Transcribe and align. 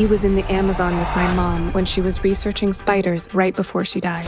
He 0.00 0.06
was 0.06 0.24
in 0.24 0.34
the 0.34 0.50
Amazon 0.50 0.96
with 0.96 1.08
my 1.08 1.30
mom 1.34 1.74
when 1.74 1.84
she 1.84 2.00
was 2.00 2.24
researching 2.24 2.72
spiders 2.72 3.28
right 3.34 3.54
before 3.54 3.84
she 3.84 4.00
died. 4.00 4.24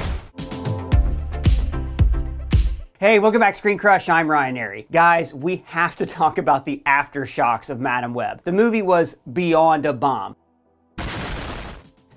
Hey, 2.99 3.19
welcome 3.19 3.41
back, 3.41 3.55
Screen 3.55 3.79
Crush. 3.79 4.11
I'm 4.11 4.31
Ryan 4.31 4.57
Arey. 4.57 4.91
Guys, 4.93 5.33
we 5.33 5.65
have 5.69 5.97
to 5.97 6.05
talk 6.05 6.37
about 6.37 6.67
the 6.67 6.83
aftershocks 6.85 7.71
of 7.71 7.81
Madame 7.81 8.13
Web. 8.13 8.43
The 8.45 8.53
movie 8.53 8.83
was 8.83 9.17
beyond 9.33 9.87
a 9.87 9.95
bomb 9.95 10.37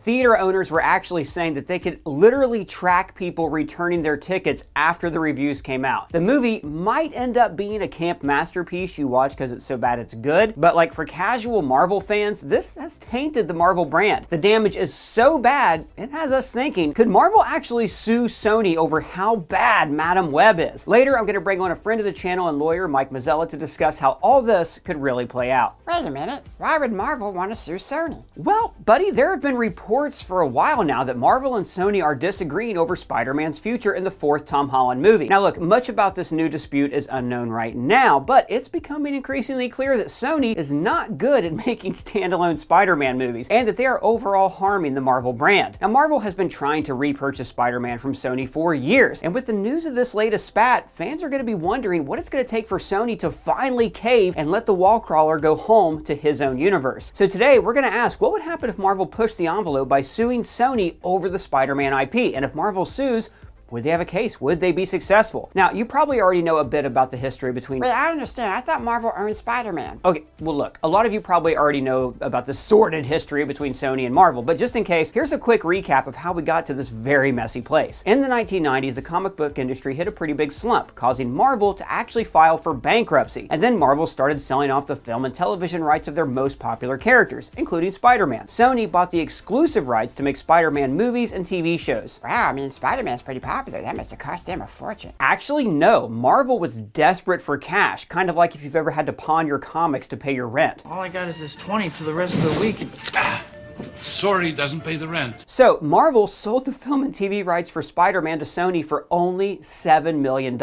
theater 0.06 0.38
owners 0.38 0.70
were 0.70 0.84
actually 0.84 1.24
saying 1.24 1.56
that 1.56 1.66
they 1.66 1.80
could 1.80 2.00
literally 2.05 2.64
track 2.64 3.16
people 3.16 3.50
returning 3.50 4.04
their 4.04 4.16
tickets 4.16 4.64
after 4.76 5.10
the 5.10 5.20
reviews 5.20 5.64
came 5.64 5.84
out. 5.84 6.12
The 6.12 6.22
movie 6.22 6.62
might 6.62 7.12
end 7.16 7.38
up 7.38 7.55
being 7.55 7.82
a 7.82 7.88
camp 7.88 8.22
masterpiece 8.22 9.00
you 9.00 9.08
watch 9.08 9.32
because 9.32 9.52
it's 9.52 9.66
so 9.66 9.78
bad 9.78 9.98
it's 9.98 10.14
good, 10.14 10.54
but 10.58 10.76
like 10.76 10.94
for 10.94 11.05
casual 11.05 11.64
Marvel 11.64 12.00
fans, 12.00 12.41
this 12.41 12.76
has 12.76 13.00
tainted 13.00 13.48
the 13.48 13.55
Marvel 13.55 13.84
brand. 13.84 14.28
The 14.30 14.38
damage 14.38 14.76
is 14.76 14.94
so 14.94 15.40
bad, 15.40 15.88
it 15.98 16.12
has 16.12 16.31
us 16.31 16.52
thinking, 16.52 16.94
could 16.94 17.08
Marvel 17.08 17.42
actually 17.42 17.88
sue 17.88 18.26
Sony 18.26 18.76
over 18.76 19.02
how 19.02 19.36
bad 19.36 19.90
Madame 19.90 20.31
Web 20.31 20.59
is? 20.59 20.86
Later, 20.86 21.17
I'm 21.17 21.26
going 21.26 21.34
to 21.34 21.42
bring 21.42 21.62
on 21.62 21.72
a 21.72 21.76
friend 21.76 22.00
of 22.00 22.06
the 22.06 22.14
channel 22.14 22.48
and 22.48 22.59
lawyer, 22.59 22.88
Mike 22.88 23.09
Mazzella, 23.09 23.50
to 23.50 23.58
discuss 23.58 23.98
how 23.98 24.20
all 24.22 24.44
this 24.44 24.80
could 24.84 25.02
really 25.02 25.26
play 25.26 25.50
out. 25.50 25.78
Wait 25.88 26.06
a 26.06 26.12
minute, 26.12 26.45
why 26.59 26.78
would 26.78 26.94
Marvel 26.94 27.34
want 27.34 27.52
to 27.52 27.56
sue 27.56 27.73
Sony? 27.73 28.23
Well, 28.36 28.76
buddy, 28.86 29.09
there 29.09 29.31
have 29.31 29.42
been 29.42 29.58
reports 29.58 29.95
reports 29.95 30.22
for 30.22 30.41
a 30.41 30.48
while 30.48 30.84
now 30.84 31.05
that 31.05 31.16
Marvel 31.16 31.55
and 31.55 31.66
Sony 31.66 32.03
are 32.03 32.16
disagreeing 32.16 32.77
over 32.77 32.98
Spider 32.98 33.34
Man's 33.34 33.59
future 33.59 33.94
in 33.94 34.03
the 34.03 34.12
fourth 34.12 34.45
Tom 34.45 34.67
Holland 34.67 35.02
movie. 35.02 35.30
Now, 35.30 35.40
look, 35.40 35.58
much 35.58 35.88
about 35.88 36.16
this 36.16 36.34
new 36.34 36.49
dispute 36.49 36.91
is 36.91 37.08
unknown 37.09 37.49
right 37.49 37.73
now, 37.73 38.20
but 38.20 38.45
it's 38.50 38.67
becoming 38.67 39.16
increasingly 39.16 39.70
clear 39.70 39.95
that 39.95 40.08
Sony 40.08 40.53
is 40.53 40.70
not 40.70 41.17
good 41.17 41.45
at 41.45 41.53
making 41.66 41.94
standalone 41.94 42.59
Spider 42.59 42.98
Man 42.98 43.17
movies 43.17 43.48
and 43.50 43.66
that 43.70 43.77
they 43.77 43.86
are 43.86 44.03
overall 44.03 44.50
harming 44.50 44.95
the 44.95 45.00
Marvel 45.02 45.31
brand. 45.31 45.77
Now, 45.80 45.88
Marvel 45.88 46.20
has 46.20 46.36
been 46.36 46.50
trying 46.50 46.84
to 46.84 46.94
repurchase 46.94 47.48
Spider 47.48 47.80
Man 47.80 47.98
from 47.98 48.11
Sony 48.11 48.50
for 48.50 48.75
years, 48.75 49.22
and 49.22 49.33
with 49.33 49.45
the 49.45 49.53
news 49.53 49.86
of 49.86 49.95
this 49.95 50.14
latest 50.14 50.45
spat, 50.45 50.92
fans 50.92 51.23
are 51.23 51.30
going 51.30 51.39
to 51.39 51.45
be 51.45 51.55
wondering 51.55 52.05
what 52.05 52.20
it's 52.20 52.30
going 52.30 52.44
to 52.44 52.52
take 52.52 52.67
for 52.67 52.80
Sony 52.80 53.17
to 53.20 53.31
finally 53.31 53.89
cave 53.89 54.33
and 54.36 54.52
let 54.52 54.66
the 54.66 54.73
wall 54.73 55.00
crawler 55.00 55.39
go 55.39 55.55
home 55.55 56.03
to 56.03 56.16
his 56.16 56.42
own 56.42 56.58
universe. 56.58 57.14
So 57.16 57.27
today, 57.27 57.59
we're 57.59 57.73
going 57.73 57.89
to 57.89 57.98
ask 57.98 58.20
what 58.20 58.33
would 58.33 58.42
happen 58.42 58.70
if 58.70 58.77
Marvel 58.77 59.05
pushed 59.05 59.38
the 59.38 59.48
envelope 59.48 59.84
by 59.86 60.02
suing 60.02 60.44
Sony 60.44 60.97
over 61.03 61.30
the 61.30 61.39
Spider 61.39 61.75
Man 61.75 61.94
IP. 61.94 62.36
And 62.36 62.44
if 62.44 62.55
Marvel 62.55 62.86
sues, 62.86 63.30
would 63.71 63.83
they 63.83 63.89
have 63.89 64.02
a 64.02 64.05
case? 64.05 64.39
Would 64.39 64.59
they 64.61 64.71
be 64.71 64.85
successful? 64.85 65.49
Now, 65.55 65.71
you 65.71 65.85
probably 65.85 66.21
already 66.21 66.44
know 66.44 66.58
a 66.58 66.63
bit 66.63 66.85
about 66.85 67.09
the 67.09 67.17
history 67.17 67.52
between. 67.52 67.80
Wait, 67.80 67.91
I 67.91 68.05
don't 68.05 68.13
understand. 68.13 68.53
I 68.53 68.61
thought 68.61 68.83
Marvel 68.83 69.11
owned 69.17 69.35
Spider 69.35 69.73
Man. 69.73 69.99
Okay, 70.05 70.23
well, 70.39 70.55
look, 70.55 70.77
a 70.83 70.88
lot 70.88 71.05
of 71.05 71.13
you 71.13 71.19
probably 71.19 71.58
already 71.58 71.81
know 71.81 72.16
about 72.21 72.45
the 72.45 72.53
sordid 72.53 73.05
history 73.05 73.43
between 73.43 73.73
Sony 73.73 74.05
and 74.05 74.13
Marvel, 74.13 74.43
but 74.43 74.58
just 74.58 74.75
in 74.75 74.83
case, 74.83 75.11
here's 75.11 75.31
a 75.31 75.39
quick 75.39 75.61
recap 75.61 76.05
of 76.05 76.16
how 76.16 76.31
we 76.31 76.43
got 76.43 76.66
to 76.67 76.75
this 76.75 76.89
very 76.89 77.31
messy 77.31 77.61
place. 77.61 78.03
In 78.05 78.21
the 78.21 78.27
1990s, 78.27 78.95
the 78.95 79.02
comic 79.02 79.36
book 79.36 79.58
industry 79.58 79.95
hit 79.95 80.08
a 80.08 80.11
pretty 80.11 80.33
big 80.33 80.52
slump, 80.52 80.93
causing 80.93 81.33
Marvel 81.33 81.73
to 81.73 81.91
actually 81.91 82.23
file 82.23 82.58
for 82.58 82.73
bankruptcy. 82.73 83.47
And 83.49 83.63
then 83.63 83.80
Marvel 83.80 84.05
started 84.05 84.41
selling 84.41 84.69
off 84.69 84.86
the 84.86 84.95
film 84.95 85.25
and 85.25 85.33
television 85.33 85.83
rights 85.83 86.08
of 86.08 86.13
their 86.13 86.25
most 86.25 86.59
popular 86.59 86.99
characters, 86.99 87.52
including 87.58 87.91
Spider 87.91 88.27
Man. 88.27 88.45
Sony 88.45 88.89
bought 88.89 89.09
the 89.09 89.19
exclusive 89.19 89.88
rights 89.88 90.13
to 90.16 90.23
make 90.23 90.38
Spider 90.38 90.69
Man 90.69 90.95
movies 90.95 91.33
and 91.33 91.45
TV 91.45 91.80
shows. 91.80 92.19
Wow, 92.23 92.49
I 92.49 92.53
mean, 92.53 92.69
Spider 92.69 93.02
Man's 93.02 93.23
pretty 93.23 93.39
popular 93.39 93.55
popular. 93.56 93.81
That 93.81 93.95
must 93.95 94.09
have 94.09 94.20
cost 94.20 94.45
them 94.45 94.61
a 94.61 94.67
fortune. 94.67 95.14
Actually, 95.20 95.66
no. 95.66 96.09
Marvel 96.09 96.59
was 96.59 96.75
desperate 96.75 97.42
for 97.42 97.58
cash, 97.58 98.06
kind 98.06 98.30
of 98.30 98.36
like 98.36 98.53
if 98.53 98.64
you've 98.64 98.75
ever 98.75 98.92
had 98.92 99.06
to 99.06 99.14
pawn 99.14 99.48
your 99.48 99.59
comics 99.59 100.08
to 100.08 100.17
pay 100.17 100.36
your 100.36 100.48
rent. 100.48 100.81
All 100.86 101.00
I 101.00 101.09
got 101.09 101.30
is 101.30 101.38
this 101.39 101.58
20 101.66 101.92
for 101.98 102.03
the 102.03 102.14
rest 102.14 102.33
of 102.33 102.44
the 102.44 102.59
week. 102.59 102.76
Ah. 103.14 103.55
Sorry, 104.02 104.52
doesn't 104.52 104.81
pay 104.81 104.98
the 104.98 105.08
rent. 105.08 105.44
So, 105.45 105.78
Marvel 105.81 106.28
sold 106.28 106.66
the 106.66 106.72
film 106.72 107.04
and 107.04 107.14
TV 107.14 107.45
rights 107.45 107.70
for 107.70 107.82
Spider 107.82 108.22
Man 108.22 108.40
to 108.40 108.45
Sony 108.45 108.84
for 108.84 109.08
only 109.12 109.58
$7 109.58 110.20
million. 110.20 110.59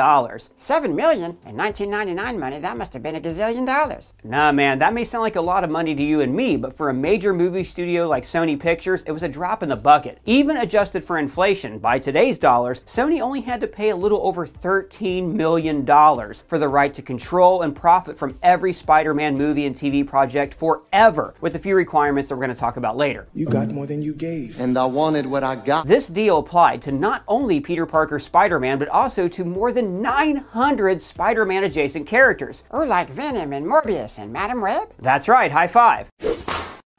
7 0.56 0.96
million? 0.96 1.38
In 1.46 1.56
1999 1.56 2.40
money, 2.40 2.58
that 2.60 2.76
must 2.76 2.92
have 2.92 3.02
been 3.02 3.16
a 3.16 3.20
gazillion 3.20 3.66
dollars. 3.66 4.14
Nah, 4.24 4.52
man, 4.52 4.78
that 4.78 4.94
may 4.94 5.04
sound 5.04 5.22
like 5.22 5.36
a 5.36 5.40
lot 5.40 5.64
of 5.64 5.70
money 5.70 5.94
to 5.94 6.02
you 6.02 6.20
and 6.20 6.34
me, 6.34 6.56
but 6.56 6.74
for 6.74 6.88
a 6.88 6.94
major 6.94 7.34
movie 7.34 7.64
studio 7.64 8.08
like 8.08 8.24
Sony 8.24 8.58
Pictures, 8.58 9.02
it 9.02 9.12
was 9.12 9.22
a 9.22 9.28
drop 9.28 9.62
in 9.62 9.68
the 9.68 9.76
bucket. 9.76 10.18
Even 10.24 10.56
adjusted 10.56 11.04
for 11.04 11.18
inflation, 11.18 11.78
by 11.78 11.98
today's 11.98 12.38
dollars, 12.38 12.80
Sony 12.82 13.20
only 13.20 13.42
had 13.42 13.60
to 13.60 13.66
pay 13.66 13.90
a 13.90 13.96
little 13.96 14.26
over 14.26 14.46
$13 14.46 15.34
million 15.34 15.84
for 15.84 16.58
the 16.58 16.68
right 16.68 16.94
to 16.94 17.02
control 17.02 17.62
and 17.62 17.76
profit 17.76 18.16
from 18.16 18.38
every 18.42 18.72
Spider 18.72 19.12
Man 19.14 19.36
movie 19.36 19.66
and 19.66 19.76
TV 19.76 20.06
project 20.06 20.54
forever, 20.54 21.34
with 21.40 21.54
a 21.54 21.58
few 21.58 21.74
requirements 21.74 22.28
that 22.28 22.36
we're 22.36 22.44
going 22.44 22.54
to 22.54 22.60
talk 22.60 22.76
about 22.76 22.96
later. 22.96 23.01
You 23.34 23.46
got 23.46 23.72
more 23.72 23.86
than 23.86 24.02
you 24.02 24.14
gave. 24.14 24.60
And 24.60 24.78
I 24.78 24.84
wanted 24.84 25.26
what 25.26 25.42
I 25.42 25.56
got. 25.56 25.86
This 25.86 26.08
deal 26.08 26.38
applied 26.38 26.82
to 26.82 26.92
not 26.92 27.22
only 27.26 27.60
Peter 27.60 27.86
Parker 27.86 28.18
Spider 28.18 28.58
Man, 28.58 28.78
but 28.78 28.88
also 28.88 29.28
to 29.28 29.44
more 29.44 29.72
than 29.72 30.02
900 30.02 31.02
Spider 31.02 31.44
Man 31.44 31.64
adjacent 31.64 32.06
characters. 32.06 32.64
Oh, 32.70 32.84
like 32.84 33.10
Venom 33.10 33.52
and 33.52 33.66
Morbius 33.66 34.18
and 34.18 34.32
Madame 34.32 34.60
Web? 34.60 34.92
That's 34.98 35.28
right, 35.28 35.50
high 35.50 35.68
five. 35.68 36.10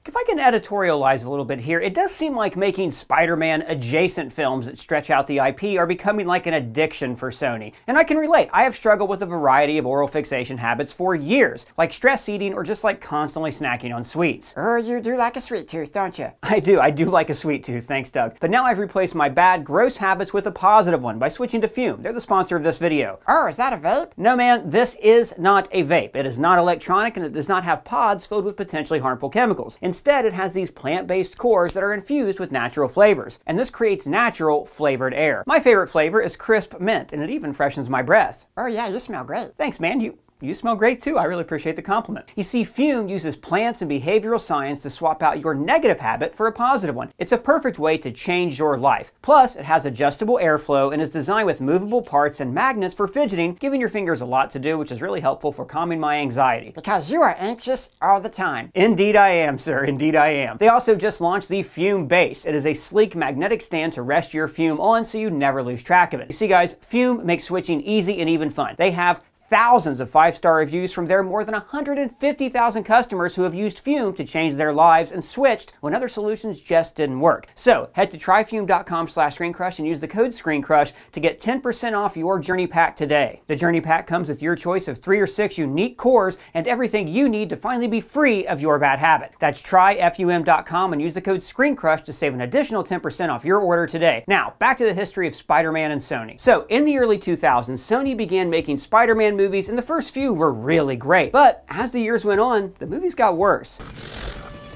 If 0.05 0.17
I 0.17 0.23
can 0.25 0.37
editorialize 0.37 1.25
a 1.25 1.29
little 1.29 1.45
bit 1.45 1.59
here, 1.59 1.79
it 1.79 1.93
does 1.93 2.13
seem 2.13 2.35
like 2.35 2.57
making 2.57 2.91
Spider 2.91 3.37
Man 3.37 3.61
adjacent 3.61 4.33
films 4.33 4.65
that 4.65 4.77
stretch 4.77 5.09
out 5.09 5.27
the 5.27 5.37
IP 5.37 5.79
are 5.79 5.87
becoming 5.87 6.27
like 6.27 6.45
an 6.45 6.55
addiction 6.55 7.15
for 7.15 7.31
Sony. 7.31 7.71
And 7.87 7.97
I 7.97 8.03
can 8.03 8.17
relate. 8.17 8.49
I 8.51 8.65
have 8.65 8.75
struggled 8.75 9.09
with 9.09 9.23
a 9.23 9.25
variety 9.25 9.77
of 9.77 9.85
oral 9.85 10.09
fixation 10.09 10.57
habits 10.57 10.91
for 10.91 11.15
years, 11.15 11.65
like 11.77 11.93
stress 11.93 12.27
eating 12.27 12.53
or 12.53 12.63
just 12.63 12.83
like 12.83 12.99
constantly 12.99 13.49
snacking 13.49 13.95
on 13.95 14.03
sweets. 14.03 14.53
Oh, 14.57 14.75
you 14.75 14.99
do 14.99 15.15
like 15.15 15.37
a 15.37 15.41
sweet 15.41 15.69
tooth, 15.69 15.93
don't 15.93 16.19
you? 16.19 16.33
I 16.43 16.59
do. 16.59 16.81
I 16.81 16.89
do 16.89 17.05
like 17.05 17.29
a 17.29 17.33
sweet 17.33 17.63
tooth, 17.63 17.87
thanks, 17.87 18.11
Doug. 18.11 18.35
But 18.41 18.51
now 18.51 18.65
I've 18.65 18.79
replaced 18.79 19.15
my 19.15 19.29
bad, 19.29 19.63
gross 19.63 19.95
habits 19.95 20.33
with 20.33 20.45
a 20.47 20.51
positive 20.51 21.01
one 21.01 21.17
by 21.17 21.29
switching 21.29 21.61
to 21.61 21.69
Fume. 21.69 22.01
They're 22.01 22.11
the 22.11 22.19
sponsor 22.19 22.57
of 22.57 22.63
this 22.63 22.77
video. 22.77 23.19
Oh, 23.25 23.47
is 23.47 23.55
that 23.55 23.71
a 23.71 23.77
vape? 23.77 24.11
No, 24.17 24.35
man, 24.35 24.69
this 24.69 24.95
is 24.95 25.33
not 25.37 25.69
a 25.71 25.85
vape. 25.85 26.13
It 26.13 26.25
is 26.25 26.37
not 26.37 26.59
electronic 26.59 27.15
and 27.15 27.25
it 27.25 27.31
does 27.31 27.47
not 27.47 27.63
have 27.63 27.85
pods 27.85 28.27
filled 28.27 28.43
with 28.43 28.57
potentially 28.57 28.99
harmful 28.99 29.29
chemicals. 29.29 29.77
Instead, 29.81 29.92
Instead, 29.93 30.25
it 30.25 30.33
has 30.33 30.53
these 30.53 30.71
plant-based 30.71 31.37
cores 31.37 31.73
that 31.73 31.83
are 31.83 31.93
infused 31.93 32.39
with 32.39 32.51
natural 32.51 32.89
flavors, 32.89 33.39
and 33.45 33.59
this 33.59 33.69
creates 33.69 34.07
natural 34.07 34.65
flavored 34.65 35.13
air. 35.13 35.43
My 35.45 35.59
favorite 35.59 35.87
flavor 35.87 36.19
is 36.19 36.35
crisp 36.35 36.79
mint, 36.79 37.13
and 37.13 37.21
it 37.21 37.29
even 37.29 37.53
freshens 37.53 37.91
my 37.91 38.01
breath. 38.01 38.47
Oh 38.57 38.65
yeah, 38.65 38.87
you 38.87 38.97
smell 38.97 39.23
great. 39.23 39.55
Thanks, 39.55 39.79
man. 39.79 40.01
You 40.01 40.17
you 40.43 40.53
smell 40.53 40.75
great 40.75 41.01
too. 41.01 41.17
I 41.17 41.23
really 41.23 41.41
appreciate 41.41 41.75
the 41.75 41.81
compliment. 41.81 42.31
You 42.35 42.43
see, 42.43 42.63
Fume 42.63 43.07
uses 43.07 43.35
plants 43.35 43.81
and 43.81 43.89
behavioral 43.89 44.39
science 44.39 44.81
to 44.81 44.89
swap 44.89 45.23
out 45.23 45.39
your 45.39 45.55
negative 45.55 45.99
habit 45.99 46.35
for 46.35 46.47
a 46.47 46.51
positive 46.51 46.95
one. 46.95 47.11
It's 47.17 47.31
a 47.31 47.37
perfect 47.37 47.79
way 47.79 47.97
to 47.99 48.11
change 48.11 48.59
your 48.59 48.77
life. 48.77 49.13
Plus, 49.21 49.55
it 49.55 49.65
has 49.65 49.85
adjustable 49.85 50.39
airflow 50.41 50.91
and 50.91 51.01
is 51.01 51.09
designed 51.09 51.45
with 51.45 51.61
movable 51.61 52.01
parts 52.01 52.41
and 52.41 52.53
magnets 52.53 52.93
for 52.93 53.07
fidgeting, 53.07 53.55
giving 53.55 53.79
your 53.79 53.89
fingers 53.89 54.21
a 54.21 54.25
lot 54.25 54.51
to 54.51 54.59
do, 54.59 54.77
which 54.77 54.91
is 54.91 55.01
really 55.01 55.21
helpful 55.21 55.51
for 55.51 55.65
calming 55.65 55.99
my 55.99 56.17
anxiety. 56.17 56.71
Because 56.75 57.11
you 57.11 57.21
are 57.21 57.35
anxious 57.39 57.89
all 58.01 58.19
the 58.19 58.29
time. 58.29 58.69
Indeed 58.75 59.15
I 59.15 59.29
am, 59.29 59.57
sir. 59.57 59.85
Indeed 59.85 60.15
I 60.15 60.27
am. 60.29 60.57
They 60.57 60.67
also 60.67 60.95
just 60.95 61.21
launched 61.21 61.49
the 61.49 61.63
Fume 61.63 62.07
Base. 62.07 62.45
It 62.45 62.55
is 62.55 62.65
a 62.65 62.73
sleek 62.73 63.15
magnetic 63.15 63.61
stand 63.61 63.93
to 63.93 64.01
rest 64.01 64.33
your 64.33 64.47
Fume 64.47 64.79
on 64.79 65.05
so 65.05 65.17
you 65.17 65.29
never 65.29 65.63
lose 65.63 65.83
track 65.83 66.13
of 66.13 66.19
it. 66.19 66.27
You 66.27 66.33
see, 66.33 66.47
guys, 66.47 66.75
Fume 66.81 67.25
makes 67.25 67.45
switching 67.45 67.81
easy 67.81 68.19
and 68.19 68.29
even 68.29 68.49
fun. 68.49 68.75
They 68.77 68.91
have 68.91 69.21
thousands 69.53 69.99
of 69.99 70.09
five 70.09 70.35
star 70.35 70.55
reviews 70.55 70.91
from 70.91 71.05
their 71.05 71.21
more 71.21 71.45
than 71.45 71.53
150,000 71.53 72.83
customers 72.83 73.35
who 73.35 73.43
have 73.43 73.53
used 73.53 73.79
Fume 73.79 74.15
to 74.15 74.25
change 74.25 74.55
their 74.55 74.73
lives 74.73 75.11
and 75.11 75.23
switched 75.23 75.73
when 75.79 75.93
other 75.93 76.07
solutions 76.07 76.59
just 76.59 76.95
didn't 76.95 77.19
work. 77.19 77.45
So 77.53 77.91
head 77.93 78.09
to 78.09 78.17
tryfume.com 78.17 79.07
slash 79.09 79.37
screencrush 79.37 79.77
and 79.77 79.87
use 79.87 79.99
the 79.99 80.07
code 80.07 80.31
screencrush 80.31 80.91
to 81.11 81.19
get 81.19 81.39
10% 81.39 81.95
off 81.95 82.17
your 82.17 82.39
journey 82.39 82.65
pack 82.65 82.95
today. 82.95 83.43
The 83.45 83.55
journey 83.55 83.79
pack 83.79 84.07
comes 84.07 84.27
with 84.27 84.41
your 84.41 84.55
choice 84.55 84.87
of 84.87 84.97
three 84.97 85.19
or 85.19 85.27
six 85.27 85.55
unique 85.55 85.99
cores 85.99 86.39
and 86.55 86.67
everything 86.67 87.07
you 87.07 87.29
need 87.29 87.49
to 87.49 87.55
finally 87.55 87.87
be 87.87 88.01
free 88.01 88.47
of 88.47 88.59
your 88.59 88.79
bad 88.79 88.97
habit. 88.97 89.33
That's 89.37 89.61
tryfume.com 89.61 90.93
and 90.93 90.99
use 90.99 91.13
the 91.13 91.21
code 91.21 91.41
screencrush 91.41 92.03
to 92.05 92.13
save 92.13 92.33
an 92.33 92.41
additional 92.41 92.83
10% 92.83 93.29
off 93.29 93.45
your 93.45 93.59
order 93.59 93.85
today. 93.85 94.23
Now, 94.27 94.55
back 94.57 94.79
to 94.79 94.85
the 94.85 94.95
history 94.95 95.27
of 95.27 95.35
Spider-Man 95.35 95.91
and 95.91 96.01
Sony. 96.01 96.41
So, 96.41 96.65
in 96.69 96.85
the 96.85 96.97
early 96.97 97.19
2000s, 97.19 97.77
Sony 97.77 98.17
began 98.17 98.49
making 98.49 98.79
Spider-Man 98.79 99.35
movies, 99.35 99.42
and 99.69 99.77
the 99.77 99.83
first 99.83 100.13
few 100.13 100.33
were 100.33 100.51
really 100.51 100.95
great. 100.95 101.31
But 101.31 101.63
as 101.69 101.91
the 101.91 101.99
years 101.99 102.23
went 102.23 102.39
on, 102.39 102.73
the 102.79 102.85
movies 102.85 103.13
got 103.13 103.35
worse. 103.35 103.77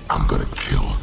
I'm 0.10 0.28
gonna 0.28 0.46
kill 0.56 0.98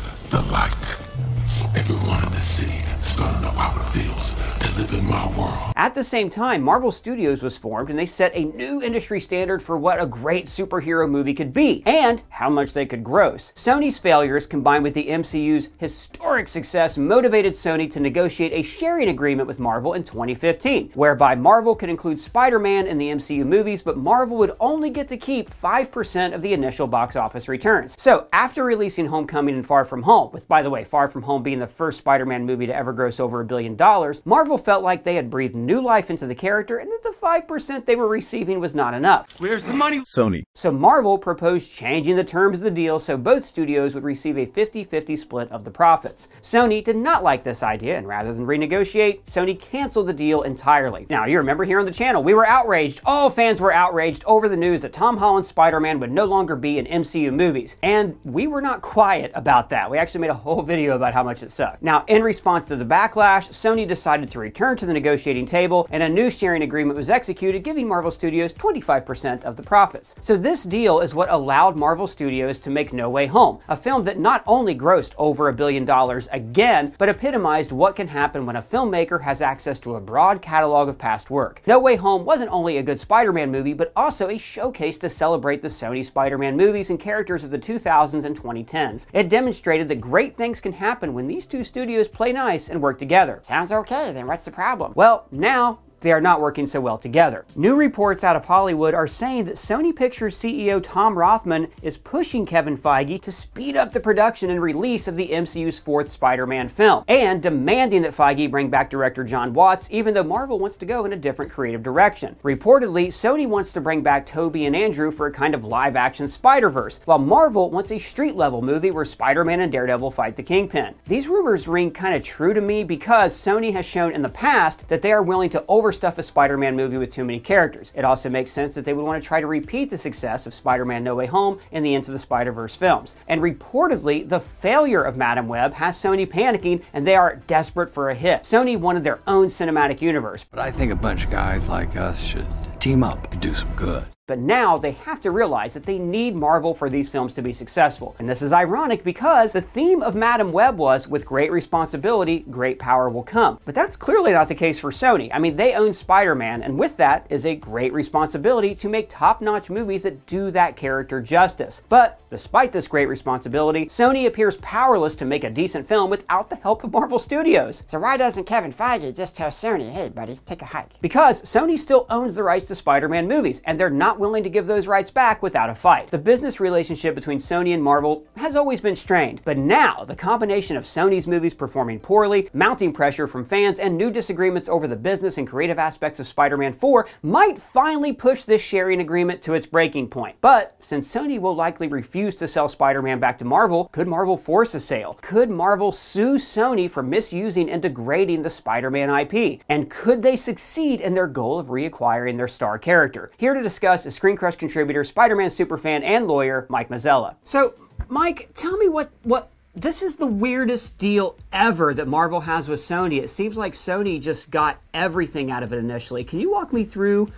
At 5.77 5.97
the 5.97 6.05
same 6.05 6.31
time, 6.31 6.63
Marvel 6.63 6.93
Studios 6.93 7.43
was 7.43 7.59
formed 7.59 7.91
and 7.91 7.99
they 7.99 8.07
set 8.07 8.31
a 8.33 8.45
new 8.45 8.81
industry 8.81 9.21
standard 9.21 9.61
for 9.61 9.77
what 9.77 10.01
a 10.01 10.07
great 10.07 10.47
superhero 10.47 11.11
movie 11.11 11.35
could 11.35 11.53
be 11.53 11.83
and 11.85 12.23
how 12.29 12.49
much 12.49 12.75
they 12.75 12.87
could 12.87 13.03
gross. 13.03 13.51
Sony's 13.57 13.99
failures 13.99 14.47
combined 14.47 14.85
with 14.85 14.95
the 14.95 15.09
MCU's 15.09 15.71
historic 15.79 16.47
success 16.47 16.97
motivated 16.97 17.55
Sony 17.55 17.91
to 17.91 17.99
negotiate 17.99 18.53
a 18.53 18.63
sharing 18.63 19.09
agreement 19.09 19.49
with 19.49 19.59
Marvel 19.59 19.95
in 19.95 20.05
2015, 20.05 20.93
whereby 20.95 21.35
Marvel 21.35 21.75
could 21.75 21.91
include 21.91 22.21
Spider 22.21 22.61
Man 22.61 22.87
in 22.87 22.97
the 22.97 23.09
MCU 23.09 23.45
movies, 23.45 23.83
but 23.83 23.99
Marvel 23.99 24.37
would 24.37 24.55
only 24.61 24.91
get 24.91 25.09
to 25.09 25.17
keep 25.17 25.51
5% 25.51 26.35
of 26.35 26.43
the 26.43 26.53
initial 26.53 26.87
box 26.87 27.17
office 27.17 27.49
returns. 27.49 27.97
So, 27.99 28.29
after 28.33 28.63
releasing 28.63 29.07
Homecoming 29.07 29.57
and 29.57 29.67
Far 29.67 29.85
From 29.85 30.05
Home, 30.05 30.31
with 30.31 30.47
by 30.47 30.63
the 30.63 30.71
way, 30.71 30.85
Far 30.85 31.09
From 31.09 31.23
Home 31.23 31.43
being 31.43 31.59
the 31.59 31.67
first 31.67 31.99
Spider 31.99 32.27
Man 32.27 32.47
movie 32.47 32.67
to 32.67 32.75
ever 32.75 32.93
gross 32.93 33.19
over 33.19 33.41
a 33.41 33.45
billion 33.45 33.75
dollars, 33.75 34.23
Marvel 34.25 34.57
felt 34.57 34.85
like 34.85 35.03
they 35.03 35.17
had 35.17 35.31
breathed 35.31 35.64
new 35.67 35.81
life 35.81 36.11
into 36.11 36.27
the 36.27 36.35
character 36.35 36.79
and 36.79 36.91
that 36.91 37.03
the 37.03 37.15
5% 37.21 37.87
they 37.87 37.97
were 37.97 38.09
receiving 38.09 38.61
was 38.61 38.75
not 38.75 38.95
enough. 38.95 39.29
Where's 39.39 39.67
the 39.67 39.75
money? 39.75 40.01
Sony. 40.01 40.45
So 40.55 40.71
Marvel 40.71 41.19
proposed 41.19 41.73
changing 41.73 42.17
the 42.17 42.25
terms 42.25 42.59
of 42.59 42.65
the 42.65 42.71
deal 42.71 42.99
so 42.99 43.17
both 43.17 43.45
studios 43.45 43.95
would 43.95 44.05
receive 44.05 44.39
a 44.39 44.47
50 44.47 44.85
50 44.85 45.17
split 45.17 45.51
of 45.51 45.65
the 45.65 45.71
profits. 45.71 46.29
Sony 46.43 46.83
did 46.83 46.97
not 46.97 47.23
like 47.23 47.43
this 47.43 47.63
idea, 47.63 47.97
and 47.97 48.07
rather 48.07 48.33
than 48.33 48.47
renegotiate, 48.47 49.25
Sony 49.25 49.59
canceled 49.59 50.07
the 50.07 50.13
deal 50.13 50.43
entirely. 50.43 51.07
Now, 51.09 51.27
you 51.27 51.39
remember 51.39 51.65
here 51.65 51.81
on 51.81 51.87
the 51.87 51.93
channel, 51.93 52.23
we 52.23 52.35
were 52.35 52.47
outraged, 52.47 53.01
all 53.05 53.31
fans 53.31 53.61
were 53.61 53.73
outraged 53.73 54.25
over 54.27 54.49
the 54.49 54.57
news 54.57 54.83
that 54.83 54.93
Tom 54.93 55.17
Holland's 55.17 55.49
Spider 55.49 55.81
Man 55.81 56.01
would 56.01 56.13
no 56.13 56.25
longer 56.25 56.57
be 56.57 56.79
in 56.79 56.87
MCU 56.87 57.33
movies. 57.33 57.77
And 57.83 58.19
we 58.25 58.47
were 58.47 58.61
not 58.61 58.83
quiet 58.83 59.33
about 59.35 59.71
that. 59.71 59.91
We 59.91 59.99
actually 59.99 60.23
made 60.23 60.31
a 60.31 60.35
whole 60.35 60.63
video 60.75 60.97
about 60.97 61.15
how 61.15 61.23
much 61.23 61.43
it 61.43 61.51
sucked. 61.51 61.83
Now, 61.83 62.05
in 62.07 62.23
response 62.23 62.67
to 62.67 62.77
the 62.77 62.85
backlash, 62.85 63.49
Sony 63.51 63.87
decided 63.87 64.31
to 64.31 64.39
return 64.39 64.77
to 64.77 64.87
the 64.87 64.93
negotiating 64.93 65.47
table, 65.47 65.54
and 65.55 66.03
a 66.03 66.09
new 66.09 66.33
sharing 66.33 66.63
agreement 66.63 66.97
was 66.97 67.09
executed, 67.09 67.63
giving 67.63 67.87
Marvel 67.87 68.11
Studios 68.11 68.53
25% 68.53 69.45
of 69.45 69.57
the 69.57 69.63
profits. 69.63 70.17
So 70.21 70.37
this 70.37 70.65
deal 70.65 70.99
is 70.99 71.15
what 71.15 71.31
allowed 71.31 71.77
Marvel 71.77 72.09
Studios 72.09 72.59
to 72.59 72.71
make 72.71 72.93
No 72.93 73.09
Way 73.09 73.29
Home, 73.29 73.61
a 73.69 73.77
film 73.77 74.03
that 74.03 74.19
not 74.19 74.43
only 74.49 74.75
grossed 74.75 75.15
over 75.17 75.49
a 75.49 75.53
billion 75.53 75.85
dollars 75.85 76.29
again, 76.33 76.93
but 76.99 77.09
epitomized 77.09 77.71
what 77.71 77.95
can 77.95 78.09
happen 78.09 78.47
when 78.47 78.57
a 78.57 78.63
filmmaker 78.63 79.23
has 79.23 79.41
access 79.41 79.79
to 79.79 79.95
a 79.95 80.01
broad 80.01 80.43
catalog 80.43 80.89
of 80.89 80.99
past 80.99 81.31
work. 81.31 81.63
No 81.69 81.79
Way 81.79 81.95
Home 81.97 82.25
wasn't 82.25 82.51
only 82.51 82.77
a 82.77 82.83
good 82.83 82.99
Spider-Man 82.99 83.53
movie, 83.53 83.75
but 83.75 83.93
also 83.95 84.29
a 84.29 84.39
showcase 84.39 84.99
to 84.99 85.09
celebrate 85.09 85.63
the 85.63 85.69
Sony 85.69 86.05
Spider-Man 86.05 86.57
movies 86.57 86.91
and 86.91 86.99
characters 86.99 87.45
of 87.45 87.53
the 87.53 87.59
2000s 87.61 88.25
and 88.25 88.37
2010s. 88.37 89.07
It 89.13 89.29
demonstrated 89.29 89.89
that 89.89 90.01
great 90.01 90.35
things 90.35 90.61
can 90.61 90.73
happen 90.73 91.15
when 91.15 91.29
these 91.29 91.47
two 91.47 91.63
studios 91.63 92.09
play 92.09 92.33
nice 92.33 92.69
and 92.69 92.83
work 92.83 92.99
together. 92.99 93.39
Sounds 93.43 93.71
okay, 93.71 94.13
then 94.13 94.27
what's 94.27 94.45
the 94.45 94.51
problem? 94.51 94.93
Well, 94.97 95.27
now 95.45 95.84
they 96.05 96.13
are 96.13 96.21
not 96.21 96.41
working 96.41 96.67
so 96.67 96.81
well 96.81 96.99
together. 96.99 97.45
New 97.57 97.75
reports 97.75 98.23
out 98.23 98.37
of 98.37 98.45
Hollywood 98.45 98.95
are 98.95 99.09
saying 99.09 99.47
that 99.47 99.57
Sony 99.57 99.97
Pictures 99.97 100.37
CEO 100.37 100.81
Tom 100.81 101.19
Rothman 101.19 101.69
is 101.83 101.99
pushing 101.99 102.47
Kevin 102.47 102.77
Feige 102.77 103.21
to 103.23 103.33
speed 103.33 103.77
up 103.77 103.93
the 103.93 103.99
production 103.99 104.51
and 104.51 104.63
release 104.63 105.09
of 105.09 105.17
the 105.17 105.31
MCU's 105.31 105.81
fourth 105.81 106.11
Spider 106.11 106.47
Man 106.47 106.69
film, 106.69 107.05
and 107.09 107.43
demanding 107.43 108.03
that 108.03 108.13
Feige 108.13 108.51
bring 108.51 108.69
back 108.69 108.91
director 108.91 109.25
Jon 109.25 109.55
Watts, 109.55 109.89
even 109.91 110.13
though 110.15 110.23
Marvel 110.23 110.59
wants 110.59 110.77
to 110.77 110.87
go 110.87 111.07
in 111.07 111.15
a 111.15 111.17
different 111.17 111.51
creative 111.51 111.83
direction. 111.83 112.37
Reportedly, 112.45 113.09
Sony 113.09 113.49
wants 113.49 113.73
to 113.73 113.81
bring 113.81 114.03
back 114.03 114.27
Tobey 114.27 114.67
and 114.67 114.77
Andrew 114.77 115.11
for 115.11 115.27
a 115.27 115.33
kind 115.33 115.55
of 115.55 115.65
live 115.65 115.97
action 115.97 116.29
Spider 116.29 116.69
Verse, 116.69 117.01
while 117.07 117.19
Marvel 117.19 117.71
wants 117.71 117.91
a 117.91 117.99
street 117.99 118.37
level 118.37 118.61
movie 118.61 118.91
where 118.91 119.07
Spider 119.07 119.43
Man 119.45 119.61
and 119.61 119.73
Daredevil 119.73 120.11
fight 120.11 120.37
the 120.37 120.43
Kingpin. 120.43 120.95
These 121.07 121.29
rumors 121.29 121.67
ring 121.67 121.91
kind 121.91 122.15
of 122.15 122.23
true 122.23 122.53
to 122.53 122.61
me 122.61 122.85
because 122.85 123.35
Sony 123.35 123.73
has 123.73 123.87
shown 123.87 124.13
in 124.13 124.21
the 124.21 124.29
past 124.29 124.87
that 124.89 125.01
they 125.01 125.11
are 125.11 125.23
willing 125.23 125.49
to 125.51 125.65
over 125.67 125.94
stuff 125.95 126.19
a 126.19 126.23
Spider 126.23 126.59
Man 126.59 126.77
movie 126.77 126.97
with 126.97 127.11
too 127.11 127.25
many 127.25 127.41
characters. 127.41 127.93
It 127.95 128.05
also 128.05 128.29
makes 128.29 128.51
sense 128.51 128.75
that 128.75 128.85
they 128.85 128.93
would 128.93 129.05
want 129.05 129.23
to 129.23 129.27
try 129.27 129.41
to 129.41 129.47
repeat 129.47 129.91
the 129.91 129.99
success 129.99 130.47
of 130.47 130.55
Spider 130.55 130.85
Man 130.85 131.05
No 131.05 131.15
Way 131.15 131.27
Home 131.27 131.59
in 131.71 131.83
the 131.83 131.95
Into 131.95 132.11
the 132.11 132.19
Spider 132.19 132.53
Verse 132.53 132.77
films. 132.77 133.15
And 133.29 133.41
reportedly, 133.41 134.29
the 134.29 134.41
failure 134.41 135.03
of 135.03 135.17
Madame 135.17 135.49
Web 135.49 135.75
has 135.75 135.97
Sony 135.97 136.27
panicking 136.27 136.83
and 136.93 137.07
they 137.07 137.17
are 137.17 137.37
desperate 137.47 137.91
for 137.91 138.11
a 138.11 138.15
hit. 138.15 138.43
Sony 138.43 138.79
wanted 138.79 139.05
their 139.05 139.21
own 139.27 139.47
cinematic 139.47 140.01
universe. 140.01 140.45
But 140.45 140.61
I 140.61 140.71
think 140.71 140.93
a 140.93 140.97
bunch 140.97 141.25
of 141.25 141.31
guys 141.31 141.69
like 141.69 141.97
us 141.97 142.23
should 142.23 142.47
team 142.81 143.03
up 143.03 143.33
and 143.33 143.41
do 143.41 143.55
some 143.55 143.75
good. 143.77 144.07
But 144.27 144.39
now 144.39 144.79
they 144.79 144.93
have 144.93 145.21
to 145.21 145.31
realize 145.31 145.75
that 145.75 145.85
they 145.85 145.99
need 145.99 146.35
Marvel 146.35 146.73
for 146.73 146.89
these 146.89 147.11
films 147.11 147.35
to 147.35 147.43
be 147.43 147.53
successful. 147.53 148.17
And 148.19 148.27
this 148.27 148.41
is 148.41 148.55
ironic 148.55 149.05
because 149.05 149.53
the 149.53 149.61
theme 149.61 150.03
of 150.03 150.15
Madame 150.15 150.51
Web 150.51 150.79
was 150.79 151.07
with 151.07 151.27
great 151.27 151.53
responsibility, 151.53 152.47
great 152.49 152.79
power 152.79 153.11
will 153.11 153.23
come. 153.23 153.59
But 153.67 153.75
that's 153.75 153.99
clearly 153.99 154.33
not 154.33 154.49
the 154.49 154.55
case 154.55 154.81
for 154.81 154.91
Sony. 154.91 155.29
I 155.31 155.39
mean, 155.39 155.57
they 155.57 155.75
own 155.75 155.93
Spider 155.93 156.35
Man, 156.35 156.63
and 156.63 156.79
with 156.79 156.97
that 156.97 157.27
is 157.29 157.45
a 157.45 157.55
great 157.55 157.93
responsibility 157.93 158.75
to 158.77 158.89
make 158.89 159.11
top 159.11 159.43
notch 159.43 159.69
movies 159.69 160.05
that 160.05 160.25
do 160.25 160.51
that 160.53 160.75
character 160.75 161.21
justice. 161.21 161.83
But 161.91 162.19
despite 162.31 162.73
this 162.73 162.89
great 162.89 163.11
responsibility, 163.11 163.87
Sony 163.87 164.27
appears 164.27 164.57
powerless 164.57 165.17
to 165.17 165.27
make 165.27 165.45
a 165.45 165.51
decent 165.51 165.87
film 165.87 166.09
without 166.09 166.49
the 166.49 166.57
help 166.57 166.83
of 166.83 166.93
Marvel 166.93 167.19
Studios. 167.19 167.83
So 167.89 167.99
why 167.99 168.17
doesn't 168.17 168.45
Kevin 168.45 168.73
Feige 168.73 169.15
just 169.15 169.37
tell 169.37 169.51
Sony, 169.51 169.91
hey 169.91 170.09
buddy, 170.09 170.41
take 170.47 170.63
a 170.63 170.65
hike? 170.65 170.99
Because 171.03 171.43
Sony 171.43 171.79
still 171.79 172.07
owns 172.09 172.37
the 172.37 172.43
rights 172.43 172.65
to 172.69 172.75
Spider 172.75 173.11
Man 173.11 173.29
movies, 173.29 173.61
and 173.67 173.79
they're 173.79 173.91
not 173.91 174.14
willing 174.19 174.43
to 174.43 174.51
give 174.51 174.67
those 174.67 174.87
rights 174.87 175.11
back 175.11 175.43
without 175.43 175.71
a 175.71 175.75
fight. 175.75 176.11
The 176.11 176.19
business 176.19 176.61
relationship 176.61 177.15
between 177.15 177.39
Sony 177.39 177.75
and 177.75 177.83
Marvel 177.83 178.27
has 178.37 178.57
always 178.57 178.81
been 178.81 178.97
strained, 178.97 179.41
but 179.45 179.59
now 179.59 180.05
the 180.05 180.17
combination 180.17 180.77
of 180.77 180.85
Sony's 180.85 181.27
movies 181.27 181.55
performing 181.55 182.01
poorly, 182.01 182.49
mounting 182.53 182.93
pressure 182.93 183.27
from 183.27 183.45
fans, 183.45 183.79
and 183.79 183.97
new 183.97 184.11
disagreements 184.11 184.69
over 184.69 184.87
the 184.87 184.97
business 184.97 185.39
and 185.39 185.49
creative 185.49 185.79
aspects 185.79 186.21
of 186.21 186.27
Spider 186.27 186.57
Man 186.57 186.73
4 186.73 187.07
might 187.23 187.59
finally 187.59 188.13
push 188.13 188.45
this 188.45 188.63
sharing 188.63 189.01
agreement 189.01 189.43
to 189.43 189.55
its 189.55 189.67
breaking 189.67 190.09
point. 190.09 190.37
But 190.41 190.77
since 190.81 191.13
Sony 191.13 191.41
will 191.41 191.55
likely 191.55 191.89
refuse 191.89 192.35
to 192.37 192.49
sell 192.49 192.69
Spider 192.69 193.03
Man 193.03 193.21
back 193.21 193.39
to 193.39 193.45
Marvel, 193.45 193.89
could 193.93 194.09
Marvel 194.09 194.37
force 194.37 194.75
a 194.75 194.81
sale? 194.81 195.19
Could 195.23 195.51
Marvel 195.51 195.93
sue 195.93 196.37
Sony 196.37 196.91
for 196.91 197.03
misusing 197.03 197.71
and 197.71 197.83
degrading 197.83 198.43
the 198.43 198.51
Spider 198.51 198.91
Man 198.91 199.11
IP? 199.11 199.61
And 199.69 199.91
could 199.91 200.23
they 200.23 200.37
succeed 200.37 201.01
in 201.01 201.15
their 201.15 201.27
goal 201.27 201.59
of 201.59 201.69
reacquiring 201.69 202.37
their 202.37 202.49
star 202.49 202.79
character? 202.79 203.31
Here 203.37 203.55
to 203.55 203.63
discuss 203.63 204.04
is 204.07 204.15
Screen 204.15 204.37
Crush 204.37 204.57
contributor, 204.57 205.05
Spider 205.05 205.37
Man 205.37 205.51
superfan, 205.51 206.03
and 206.03 206.27
lawyer 206.27 206.67
Mike 206.69 206.89
Mazzella. 206.89 207.37
So, 207.45 207.75
Mike, 208.09 208.51
tell 208.55 208.77
me 208.77 208.89
what, 208.89 209.11
what 209.23 209.51
this 209.75 210.03
is 210.03 210.17
the 210.17 210.27
weirdest 210.27 210.99
deal 210.99 211.37
ever 211.53 211.95
that 211.95 212.07
Marvel 212.07 212.41
has 212.41 212.69
with 212.69 212.81
Sony. 212.81 213.23
It 213.23 213.29
seems 213.29 213.57
like 213.57 213.73
Sony 213.73 214.21
just 214.21 214.51
got 214.51 214.79
everything 214.93 215.51
out 215.51 215.63
of 215.63 215.73
it 215.73 215.79
initially. 215.79 216.25
Can 216.25 216.41
you 216.41 216.51
walk 216.51 216.73
me 216.73 216.85
through 216.85 217.31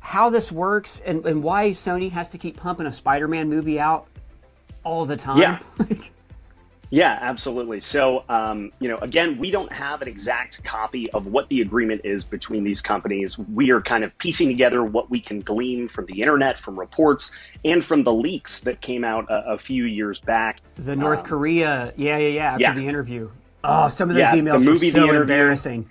how 0.00 0.30
this 0.30 0.52
works 0.52 1.00
and, 1.00 1.24
and 1.24 1.42
why 1.42 1.70
Sony 1.70 2.10
has 2.10 2.28
to 2.30 2.38
keep 2.38 2.56
pumping 2.56 2.86
a 2.86 2.92
Spider 2.92 3.28
Man 3.28 3.48
movie 3.48 3.80
out 3.80 4.06
all 4.84 5.06
the 5.06 5.16
time? 5.16 5.38
Yeah. 5.38 5.58
Yeah, 6.92 7.16
absolutely. 7.20 7.80
So, 7.80 8.24
um, 8.28 8.72
you 8.80 8.88
know, 8.88 8.98
again, 8.98 9.38
we 9.38 9.52
don't 9.52 9.72
have 9.72 10.02
an 10.02 10.08
exact 10.08 10.62
copy 10.64 11.08
of 11.12 11.26
what 11.26 11.48
the 11.48 11.60
agreement 11.60 12.00
is 12.04 12.24
between 12.24 12.64
these 12.64 12.80
companies. 12.82 13.38
We 13.38 13.70
are 13.70 13.80
kind 13.80 14.02
of 14.02 14.16
piecing 14.18 14.48
together 14.48 14.82
what 14.82 15.08
we 15.08 15.20
can 15.20 15.40
glean 15.40 15.86
from 15.88 16.06
the 16.06 16.20
internet, 16.20 16.58
from 16.58 16.76
reports, 16.78 17.32
and 17.64 17.84
from 17.84 18.02
the 18.02 18.12
leaks 18.12 18.62
that 18.62 18.80
came 18.80 19.04
out 19.04 19.30
a, 19.30 19.52
a 19.52 19.58
few 19.58 19.84
years 19.84 20.18
back. 20.18 20.60
The 20.74 20.96
North 20.96 21.20
Um, 21.20 21.26
Korea, 21.26 21.92
yeah, 21.96 22.18
yeah, 22.18 22.28
yeah, 22.28 22.50
after 22.52 22.62
yeah. 22.62 22.74
the 22.74 22.88
interview. 22.88 23.30
Oh, 23.62 23.88
some 23.88 24.08
of 24.08 24.16
those 24.16 24.22
Yeah, 24.22 24.34
the 24.34 24.42
emails 24.42 24.64
movie, 24.64 24.86
were 24.86 24.92
so 24.92 25.06
the 25.06 25.20
embarrassing. 25.20 25.88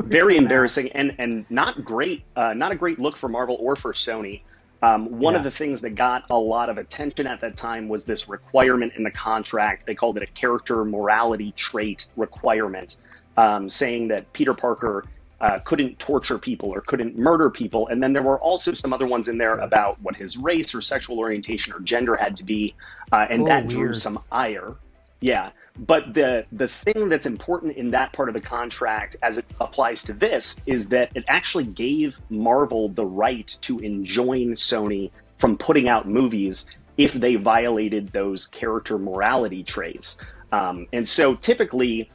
very 0.00 0.36
embarrassing 0.44 0.90
and 0.92 1.14
and 1.18 1.46
not 1.48 1.84
great 1.84 2.24
uh, 2.36 2.52
not 2.54 2.72
a 2.72 2.74
great 2.74 2.98
look 2.98 3.16
for 3.16 3.28
marvel 3.28 3.56
or 3.60 3.76
for 3.76 3.92
sony 3.92 4.42
um, 4.82 5.18
one 5.18 5.34
of 5.34 5.42
the 5.42 5.50
things 5.50 5.82
that 5.82 5.90
got 5.90 6.24
a 6.30 6.38
lot 6.38 6.70
of 6.70 6.78
attention 6.78 7.26
at 7.26 7.40
that 7.40 7.56
time 7.56 7.88
was 7.88 8.04
this 8.04 8.28
requirement 8.28 8.92
in 8.96 9.02
the 9.02 9.10
contract. 9.10 9.86
They 9.86 9.94
called 9.94 10.16
it 10.16 10.22
a 10.22 10.26
character 10.26 10.84
morality 10.84 11.52
trait 11.52 12.06
requirement 12.16 12.96
um, 13.36 13.68
saying 13.68 14.08
that 14.08 14.32
peter 14.32 14.54
parker 14.54 15.04
uh, 15.40 15.58
couldn't 15.60 15.98
torture 15.98 16.38
people 16.38 16.70
or 16.70 16.80
couldn't 16.80 17.16
murder 17.16 17.48
people. 17.48 17.88
And 17.88 18.02
then 18.02 18.12
there 18.12 18.22
were 18.22 18.40
also 18.40 18.72
some 18.72 18.92
other 18.92 19.06
ones 19.06 19.28
in 19.28 19.38
there 19.38 19.54
about 19.54 20.00
what 20.02 20.16
his 20.16 20.36
race 20.36 20.74
or 20.74 20.80
sexual 20.80 21.18
orientation 21.18 21.72
or 21.72 21.80
gender 21.80 22.16
had 22.16 22.36
to 22.38 22.44
be 22.44 22.74
uh, 23.12 23.26
and 23.30 23.42
Oh, 23.42 23.46
that 23.46 23.68
drew 23.68 23.94
some 23.94 24.20
ire. 24.32 24.74
Yeah, 25.20 25.50
but 25.78 26.12
the 26.14 26.44
the 26.52 26.68
thing 26.68 27.08
that's 27.08 27.26
important 27.26 27.76
in 27.76 27.92
that 27.92 28.12
part 28.12 28.28
of 28.28 28.34
the 28.34 28.40
contract 28.40 29.16
as 29.22 29.38
it 29.38 29.44
applies 29.60 30.04
to 30.04 30.12
this 30.12 30.60
is 30.66 30.88
that 30.90 31.12
it 31.14 31.24
actually 31.28 31.64
gave 31.64 32.18
Marvel 32.28 32.88
the 32.88 33.06
right 33.06 33.56
to 33.62 33.78
enjoin 33.78 34.52
Sony 34.54 35.10
from 35.38 35.56
putting 35.56 35.88
out 35.88 36.08
movies 36.08 36.66
if 36.96 37.12
they 37.12 37.36
violated 37.36 38.08
those 38.08 38.46
character 38.48 38.98
morality 38.98 39.62
traits. 39.62 40.18
Um, 40.50 40.86
and 40.92 41.06
so 41.06 41.34
typically 41.36 42.10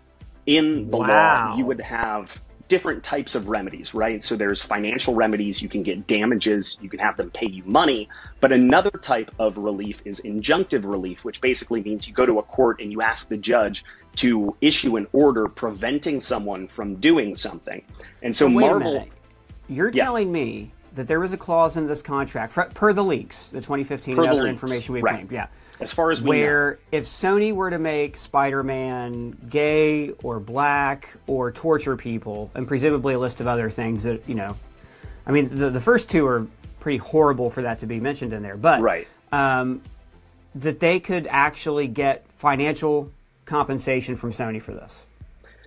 in 0.46 0.92
the 0.92 0.98
Wow. 0.98 1.08
law 1.08 1.58
you 1.58 1.66
would 1.66 1.80
have 1.82 2.38
different 2.68 3.04
types 3.04 3.36
of 3.36 3.48
remedies, 3.50 3.94
right? 3.94 4.24
So 4.24 4.36
there's 4.36 4.62
financial 4.62 5.14
remedies, 5.14 5.62
you 5.62 5.70
can 5.70 5.84
get 5.84 6.08
damages, 6.08 6.78
you 6.82 6.90
can 6.90 7.00
have 7.00 7.18
them 7.18 7.30
pay 7.30 7.48
you 7.48 7.64
money. 7.66 8.10
But 8.40 8.52
another 8.52 8.90
type 8.92 9.32
of 9.40 9.58
relief 9.58 10.02
is 10.06 10.22
injunctive 10.22 10.84
relief, 10.84 11.24
which 11.24 11.42
basically 11.42 11.82
means 11.82 12.08
you 12.08 12.14
go 12.14 12.26
to 12.26 12.40
a 12.40 12.44
court 12.44 12.82
and 12.82 12.92
you 12.92 13.02
ask 13.02 13.28
the 13.28 13.38
judge 13.38 13.84
to 14.18 14.56
issue 14.62 14.96
an 14.96 15.08
order 15.12 15.48
preventing 15.48 16.22
someone 16.22 16.68
from 16.68 16.96
doing 16.96 17.36
something. 17.36 17.84
And 18.22 18.36
so 18.36 18.46
Wait 18.48 18.66
a 18.66 18.70
Marvel. 18.70 18.94
minute. 18.94 19.10
You're 19.68 19.90
Yeah. 19.92 20.06
telling 20.06 20.32
me 20.32 20.72
that 20.96 21.08
there 21.08 21.20
was 21.20 21.34
a 21.34 21.38
clause 21.38 21.76
in 21.78 21.88
this 21.88 22.02
contract, 22.02 22.54
fr- 22.54 22.62
per 22.74 22.94
the 22.94 23.04
leaks, 23.04 23.48
the 23.48 23.62
2015 23.62 24.16
Per 24.16 24.22
and 24.24 24.28
the 24.32 24.34
other 24.36 24.44
leaks, 24.44 24.50
information 24.62 24.94
we 24.94 25.02
right. 25.02 25.16
claimed, 25.16 25.32
yeah. 25.32 25.48
As 25.84 25.94
far 25.94 26.12
as 26.12 26.22
we 26.22 26.30
where 26.30 26.80
if 26.92 27.06
Sony 27.08 27.54
were 27.54 27.70
to 27.70 27.80
make 27.80 28.18
Spider-Man 28.18 29.32
gay 29.50 30.12
or 30.24 30.40
black 30.40 31.10
or 31.28 31.52
torture 31.52 31.96
people, 31.98 32.50
and 32.56 32.68
presumably 32.68 33.14
a 33.14 33.20
list 33.20 33.40
of 33.42 33.48
other 33.48 33.70
things 33.70 34.04
that 34.04 34.28
you 34.28 34.36
know, 34.36 34.56
I 35.28 35.32
mean, 35.32 35.50
the 35.58 35.70
the 35.70 35.82
first 35.82 36.10
two 36.10 36.26
are 36.28 36.48
pretty 36.80 36.98
horrible 36.98 37.50
for 37.50 37.62
that 37.62 37.80
to 37.80 37.86
be 37.86 38.00
mentioned 38.00 38.34
in 38.34 38.42
there, 38.44 38.58
but 38.58 38.82
Right. 38.82 39.08
um, 39.32 39.82
that 40.56 40.80
they 40.80 41.00
could 41.00 41.28
actually 41.30 41.88
get 41.88 42.26
financial 42.34 43.12
compensation 43.46 44.16
from 44.16 44.32
Sony 44.32 44.62
for 44.62 44.74
this. 44.74 45.06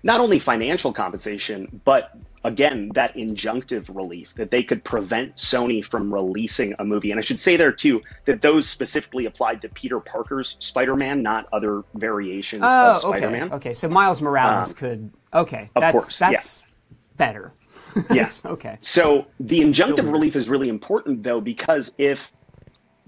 not 0.03 0.21
only 0.21 0.39
financial 0.39 0.93
compensation, 0.93 1.81
but 1.85 2.17
again, 2.47 2.91
that 2.95 3.15
injunctive 3.17 3.95
relief 3.95 4.33
that 4.37 4.51
they 4.51 4.63
could 4.63 4.83
prevent 4.85 5.37
Sony 5.37 5.85
from 5.85 6.13
releasing 6.15 6.75
a 6.79 6.85
movie. 6.85 7.11
And 7.11 7.19
I 7.19 7.23
should 7.23 7.41
say 7.41 7.57
there 7.57 7.73
too 7.73 8.01
that 8.25 8.41
those 8.41 8.69
specifically 8.69 9.27
applied 9.27 9.61
to 9.63 9.69
Peter 9.69 10.01
Parker's 10.01 10.57
Spider-Man, 10.61 11.23
not 11.23 11.47
other 11.53 11.83
variations 11.95 12.63
of 12.63 12.69
Oh, 12.71 12.95
Spider-Man. 13.11 13.45
okay, 13.45 13.55
okay. 13.57 13.75
So 13.75 13.89
Miles 13.89 14.23
Morales 14.23 14.69
Um, 14.69 14.75
could. 14.75 15.11
Okay, 15.35 15.71
of 15.75 15.81
that's 15.83 15.93
course, 15.93 16.19
that's 16.19 16.63
better. 17.17 17.53
Yes. 18.11 18.43
okay. 18.45 18.77
So 18.83 19.27
the 19.41 19.61
injunctive 19.61 20.11
relief 20.13 20.37
is 20.37 20.51
really 20.51 20.69
important 20.69 21.23
though, 21.23 21.41
because 21.41 21.95
if 21.97 22.31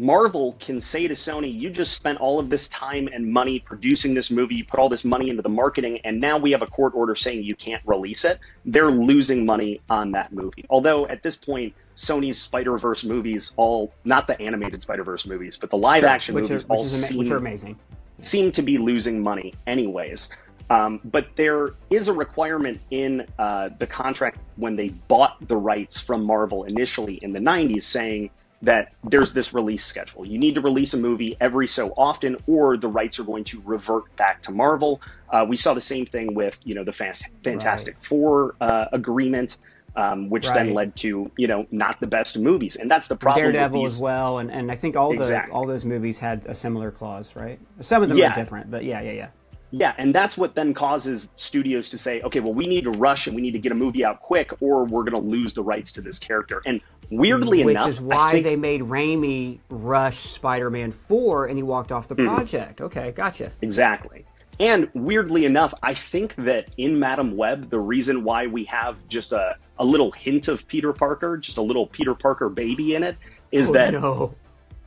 Marvel 0.00 0.56
can 0.60 0.80
say 0.80 1.08
to 1.08 1.14
Sony, 1.14 1.52
you 1.52 1.70
just 1.70 1.92
spent 1.92 2.20
all 2.20 2.38
of 2.38 2.48
this 2.48 2.68
time 2.68 3.08
and 3.12 3.30
money 3.30 3.58
producing 3.58 4.14
this 4.14 4.30
movie, 4.30 4.54
you 4.54 4.64
put 4.64 4.78
all 4.78 4.88
this 4.88 5.04
money 5.04 5.28
into 5.28 5.42
the 5.42 5.48
marketing, 5.48 5.98
and 6.04 6.20
now 6.20 6.38
we 6.38 6.52
have 6.52 6.62
a 6.62 6.66
court 6.66 6.94
order 6.94 7.16
saying 7.16 7.42
you 7.42 7.56
can't 7.56 7.82
release 7.84 8.24
it, 8.24 8.38
they're 8.64 8.92
losing 8.92 9.44
money 9.44 9.80
on 9.90 10.12
that 10.12 10.32
movie. 10.32 10.64
Although 10.70 11.08
at 11.08 11.24
this 11.24 11.34
point, 11.34 11.74
Sony's 11.96 12.38
Spider 12.38 12.78
Verse 12.78 13.02
movies, 13.02 13.52
all 13.56 13.92
not 14.04 14.28
the 14.28 14.40
animated 14.40 14.82
Spider 14.82 15.02
Verse 15.02 15.26
movies, 15.26 15.56
but 15.56 15.68
the 15.68 15.78
live 15.78 16.04
action 16.04 16.36
which 16.36 16.48
movies, 16.48 16.64
are, 16.64 16.68
all 16.68 16.80
ama- 16.80 16.88
seem 16.88 17.32
amazing. 17.32 17.76
seem 18.20 18.52
to 18.52 18.62
be 18.62 18.78
losing 18.78 19.20
money 19.20 19.52
anyways. 19.66 20.28
Um, 20.70 21.00
but 21.02 21.28
there 21.34 21.70
is 21.90 22.06
a 22.06 22.12
requirement 22.12 22.80
in 22.90 23.26
uh, 23.38 23.70
the 23.78 23.86
contract 23.86 24.38
when 24.56 24.76
they 24.76 24.90
bought 24.90 25.36
the 25.48 25.56
rights 25.56 25.98
from 25.98 26.24
Marvel 26.24 26.64
initially 26.64 27.14
in 27.14 27.32
the 27.32 27.40
90s 27.40 27.84
saying 27.84 28.30
that 28.62 28.92
there's 29.04 29.32
this 29.32 29.54
release 29.54 29.84
schedule. 29.84 30.26
You 30.26 30.38
need 30.38 30.54
to 30.56 30.60
release 30.60 30.92
a 30.94 30.96
movie 30.96 31.36
every 31.40 31.68
so 31.68 31.92
often, 31.96 32.36
or 32.46 32.76
the 32.76 32.88
rights 32.88 33.18
are 33.20 33.24
going 33.24 33.44
to 33.44 33.62
revert 33.64 34.04
back 34.16 34.42
to 34.42 34.50
Marvel. 34.52 35.00
Uh, 35.32 35.44
we 35.48 35.56
saw 35.56 35.74
the 35.74 35.80
same 35.80 36.06
thing 36.06 36.34
with, 36.34 36.58
you 36.64 36.74
know, 36.74 36.82
the 36.84 36.92
Fast, 36.92 37.24
Fantastic 37.44 37.96
Four 38.02 38.56
uh, 38.60 38.86
agreement, 38.92 39.58
um, 39.94 40.28
which 40.28 40.46
Right. 40.48 40.54
then 40.54 40.74
led 40.74 40.96
to, 40.96 41.30
you 41.36 41.46
know, 41.46 41.66
not 41.70 42.00
the 42.00 42.06
best 42.06 42.36
movies. 42.38 42.76
And 42.76 42.90
that's 42.90 43.06
the 43.08 43.16
problem. 43.16 43.46
with 43.46 43.54
Daredevil 43.54 43.84
as 43.86 44.00
well, 44.00 44.38
and, 44.38 44.50
and 44.50 44.70
I 44.72 44.74
think 44.74 44.96
all 44.96 45.14
the 45.14 45.48
all 45.52 45.66
those 45.66 45.84
movies 45.84 46.18
had 46.18 46.44
a 46.46 46.54
similar 46.54 46.90
clause, 46.90 47.36
right? 47.36 47.60
Some 47.80 48.02
of 48.02 48.08
them 48.08 48.18
Yeah. 48.18 48.32
are 48.32 48.34
different, 48.34 48.70
but 48.70 48.84
yeah, 48.84 49.00
yeah, 49.00 49.12
yeah. 49.12 49.28
Yeah, 49.70 49.94
and 49.98 50.14
that's 50.14 50.38
what 50.38 50.54
then 50.54 50.72
causes 50.72 51.32
studios 51.36 51.90
to 51.90 51.98
say, 51.98 52.22
okay, 52.22 52.40
well, 52.40 52.54
we 52.54 52.66
need 52.66 52.84
to 52.84 52.90
rush 52.92 53.26
and 53.26 53.36
we 53.36 53.42
need 53.42 53.50
to 53.52 53.58
get 53.58 53.70
a 53.70 53.74
movie 53.74 54.02
out 54.04 54.20
quick, 54.20 54.52
or 54.60 54.84
we're 54.84 55.02
going 55.04 55.22
to 55.22 55.28
lose 55.28 55.52
the 55.52 55.62
rights 55.62 55.92
to 55.92 56.00
this 56.00 56.18
character. 56.18 56.62
And 56.64 56.80
weirdly 57.10 57.62
Which 57.64 57.74
enough, 57.76 57.88
is 57.90 58.00
why 58.00 58.32
think- 58.32 58.44
they 58.44 58.56
made 58.56 58.80
Raimi 58.80 59.58
rush 59.68 60.18
Spider-Man 60.20 60.92
Four, 60.92 61.46
and 61.46 61.58
he 61.58 61.62
walked 61.62 61.92
off 61.92 62.08
the 62.08 62.14
Hmm. 62.14 62.26
project. 62.34 62.80
Okay, 62.80 63.12
gotcha. 63.12 63.50
Exactly. 63.60 64.24
And 64.60 64.88
weirdly 64.94 65.44
enough, 65.44 65.72
I 65.82 65.94
think 65.94 66.34
that 66.36 66.68
in 66.78 66.98
Madame 66.98 67.36
Web, 67.36 67.70
the 67.70 67.78
reason 67.78 68.24
why 68.24 68.46
we 68.48 68.64
have 68.64 68.96
just 69.08 69.32
a, 69.32 69.54
a 69.78 69.84
little 69.84 70.10
hint 70.10 70.48
of 70.48 70.66
Peter 70.66 70.92
Parker, 70.92 71.36
just 71.36 71.58
a 71.58 71.62
little 71.62 71.86
Peter 71.86 72.14
Parker 72.14 72.48
baby 72.48 72.94
in 72.94 73.02
it, 73.04 73.16
is 73.52 73.68
Oh, 73.70 73.72
that 73.74 73.92
no. 73.92 74.34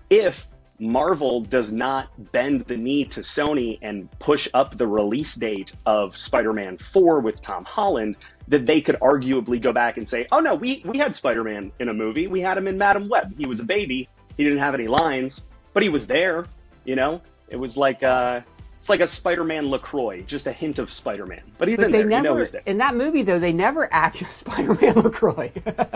if 0.09 0.45
Marvel 0.81 1.41
does 1.41 1.71
not 1.71 2.09
bend 2.31 2.61
the 2.61 2.75
knee 2.75 3.05
to 3.05 3.19
Sony 3.19 3.77
and 3.83 4.09
push 4.19 4.47
up 4.53 4.75
the 4.77 4.88
release 4.88 5.35
date 5.35 5.71
of 5.85 6.17
Spider-Man 6.17 6.79
4 6.79 7.19
with 7.19 7.39
Tom 7.41 7.63
Holland, 7.65 8.15
that 8.47 8.65
they 8.65 8.81
could 8.81 8.95
arguably 9.00 9.61
go 9.61 9.71
back 9.71 9.97
and 9.97 10.07
say, 10.09 10.27
"Oh 10.31 10.39
no, 10.39 10.55
we 10.55 10.81
we 10.83 10.97
had 10.97 11.15
Spider-Man 11.15 11.71
in 11.79 11.88
a 11.88 11.93
movie. 11.93 12.25
We 12.27 12.41
had 12.41 12.57
him 12.57 12.67
in 12.67 12.79
Madame 12.79 13.07
Web. 13.09 13.38
He 13.38 13.45
was 13.45 13.59
a 13.59 13.63
baby. 13.63 14.09
He 14.35 14.43
didn't 14.43 14.57
have 14.59 14.73
any 14.73 14.88
lines, 14.88 15.43
but 15.73 15.83
he 15.83 15.89
was 15.89 16.07
there. 16.07 16.45
You 16.83 16.95
know, 16.95 17.21
it 17.47 17.57
was 17.57 17.77
like 17.77 18.01
uh, 18.01 18.41
it's 18.79 18.89
like 18.89 19.01
a 19.01 19.07
Spider-Man 19.07 19.69
Lacroix, 19.69 20.23
just 20.23 20.47
a 20.47 20.51
hint 20.51 20.79
of 20.79 20.91
Spider-Man. 20.91 21.43
But 21.59 21.67
he's 21.67 21.77
But 21.77 21.85
in 21.85 21.91
they 21.91 21.97
there. 22.00 22.05
you 22.09 22.09
know 22.17 22.21
never 22.23 22.39
he's 22.39 22.51
there. 22.51 22.63
in 22.65 22.79
that 22.79 22.95
movie 22.95 23.21
though. 23.21 23.38
They 23.38 23.53
never 23.53 23.88
act 23.93 24.17
Spider-Man 24.31 24.95
Lacroix. 24.95 25.51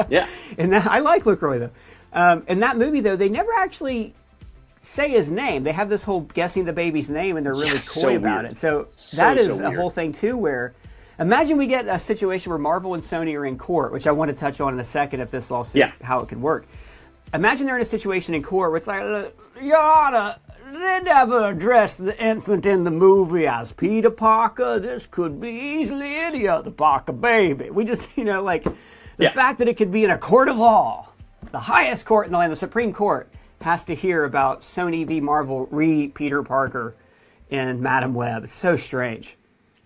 Yeah. 0.10 0.27
and 0.60 0.75
I 0.75 1.00
like 1.00 1.25
Lacroix 1.25 1.58
though. 1.58 1.72
Um, 2.13 2.44
in 2.48 2.60
that 2.60 2.77
movie 2.77 3.00
though, 3.01 3.15
they 3.15 3.30
never 3.30 3.51
actually 3.58 4.13
say 4.86 5.10
his 5.10 5.30
name. 5.30 5.63
They 5.63 5.72
have 5.72 5.89
this 5.89 6.04
whole 6.04 6.22
guessing 6.22 6.65
the 6.65 6.74
baby's 6.74 7.10
name, 7.10 7.38
and 7.38 7.46
they're 7.46 7.54
really 7.54 7.68
Yeah, 7.75 7.80
coy 7.80 7.84
so 8.01 8.15
about 8.15 8.44
weird. 8.44 8.51
it. 8.54 8.58
So, 8.58 8.88
So, 8.96 9.18
that 9.18 9.38
is 9.38 9.48
so 9.58 9.65
a 9.65 9.72
whole 9.72 9.89
thing 9.89 10.12
too. 10.12 10.38
Where 10.38 10.74
imagine 11.20 11.58
we 11.58 11.68
get 11.68 11.88
a 11.88 12.00
situation 12.00 12.50
where 12.51 12.60
Marvel 12.60 12.94
and 12.94 13.04
Sony 13.04 13.36
are 13.38 13.46
in 13.46 13.58
court, 13.58 13.92
which 13.92 14.08
I 14.08 14.12
want 14.12 14.30
to 14.32 14.38
touch 14.38 14.62
on 14.62 14.74
in 14.74 14.80
a 14.80 14.86
second 14.86 15.20
if 15.22 15.32
this 15.32 15.50
lawsuit 15.51 15.80
Yeah. 15.80 15.92
how 16.04 16.20
it 16.22 16.30
could 16.30 16.42
work. 16.42 16.65
Imagine 17.34 17.65
they're 17.65 17.75
in 17.75 17.82
a 17.82 17.86
situation 17.86 18.34
in 18.34 18.44
court 18.44 18.70
where 18.72 18.77
it's 18.77 18.88
like, 18.88 19.01
"Uh, 19.01 19.24
Your 19.62 19.77
Honor, 19.77 20.36
they 20.72 21.00
never 21.04 21.50
addressed 21.50 22.04
the 22.06 22.18
infant 22.24 22.65
in 22.65 22.84
the 22.84 22.92
movie 22.92 23.48
as 23.48 23.72
Peter 23.72 24.12
Parker. 24.12 24.80
This 24.80 25.08
could 25.08 25.42
be 25.42 25.50
easily 25.50 26.15
any 26.15 26.48
other 26.48 26.72
Parker 26.72 27.12
baby. 27.13 27.70
We 27.72 27.84
just, 27.86 28.10
you 28.15 28.24
know, 28.24 28.44
like 28.44 28.63
the 28.63 28.72
Yeah. 29.25 29.30
fact 29.32 29.58
that 29.60 29.68
it 29.68 29.75
could 29.77 29.92
be 29.92 30.04
in 30.04 30.12
a 30.12 30.18
court 30.18 30.48
of 30.48 30.58
law, 30.58 31.08
the 31.51 31.60
highest 31.60 32.06
court 32.06 32.27
in 32.27 32.32
the 32.34 32.38
land, 32.38 32.51
the 32.51 32.56
Supreme 32.58 32.94
Court, 32.94 33.27
has 33.65 33.84
to 33.86 33.95
hear 33.95 34.24
about 34.24 34.62
Sony 34.62 35.05
v. 35.05 35.19
Marvel 35.19 35.67
re 35.72 36.07
Peter 36.07 36.41
Parker 36.43 36.95
in 37.50 37.81
Madame 37.81 38.13
Web. 38.13 38.45
It's 38.45 38.53
so 38.53 38.77
strange. 38.77 39.36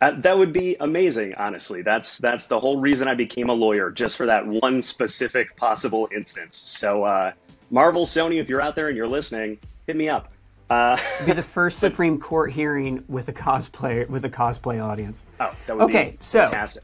Uh, 0.02 0.12
that 0.22 0.38
would 0.38 0.54
be 0.54 0.76
amazing, 0.80 1.34
honestly. 1.36 1.82
That's 1.82 2.20
that's 2.20 2.48
the 2.48 2.60
whole 2.60 2.80
reason 2.80 3.08
I 3.08 3.16
became 3.16 3.50
a 3.50 3.54
lawyer, 3.54 3.90
just 3.90 4.16
for 4.18 4.26
that 4.28 4.46
one 4.46 4.82
specific 4.84 5.56
possible 5.58 6.08
instance. 6.16 6.56
So, 6.58 7.04
uh, 7.04 7.32
Marvel, 7.72 8.06
Sony, 8.06 8.40
if 8.40 8.48
you're 8.48 8.62
out 8.62 8.76
there 8.76 8.88
and 8.90 8.96
you're 8.98 9.08
listening, 9.08 9.58
hit 9.88 9.96
me 9.96 10.08
up. 10.10 10.32
Uh, 10.70 10.98
Be 11.26 11.32
the 11.34 11.44
first 11.58 11.80
Supreme 11.80 12.20
Court 12.20 12.52
hearing 12.52 13.04
with 13.08 13.28
a 13.30 13.34
cosplay 13.34 14.08
with 14.10 14.24
a 14.26 14.30
cosplay 14.30 14.82
audience. 14.84 15.26
oh, 15.40 15.54
that 15.68 15.76
would 15.78 15.84
Okay, 15.86 16.12
be 16.12 16.18
so- 16.22 16.46
fantastic. 16.46 16.84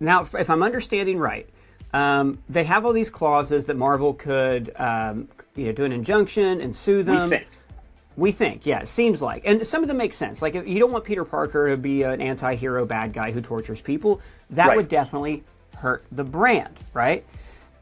Now, 0.00 0.22
if 0.36 0.50
I'm 0.50 0.62
understanding 0.64 1.18
right, 1.18 1.48
um, 1.94 2.38
they 2.48 2.64
have 2.64 2.84
all 2.84 2.92
these 2.92 3.10
clauses 3.10 3.66
that 3.66 3.76
Marvel 3.76 4.14
could, 4.14 4.72
um, 4.76 5.28
you 5.54 5.66
know, 5.66 5.72
do 5.72 5.84
an 5.84 5.92
injunction 5.92 6.60
and 6.60 6.74
sue 6.74 6.98
We 6.98 7.02
them. 7.02 7.30
think. 7.30 7.46
We 8.16 8.30
think, 8.30 8.66
yeah, 8.66 8.80
it 8.80 8.88
seems 8.88 9.22
like, 9.22 9.42
and 9.46 9.66
some 9.66 9.80
of 9.82 9.88
them 9.88 9.96
make 9.96 10.12
sense. 10.12 10.42
Like, 10.42 10.54
if 10.54 10.66
you 10.68 10.78
don't 10.78 10.92
want 10.92 11.04
Peter 11.04 11.24
Parker 11.24 11.70
to 11.70 11.78
be 11.78 12.02
an 12.02 12.20
anti-hero 12.20 12.84
bad 12.84 13.14
guy 13.14 13.30
who 13.32 13.40
tortures 13.40 13.80
people. 13.80 14.20
That 14.50 14.68
Right. 14.68 14.76
would 14.76 14.90
definitely 14.90 15.44
hurt 15.78 16.04
the 16.12 16.22
brand, 16.24 16.74
right? 16.92 17.24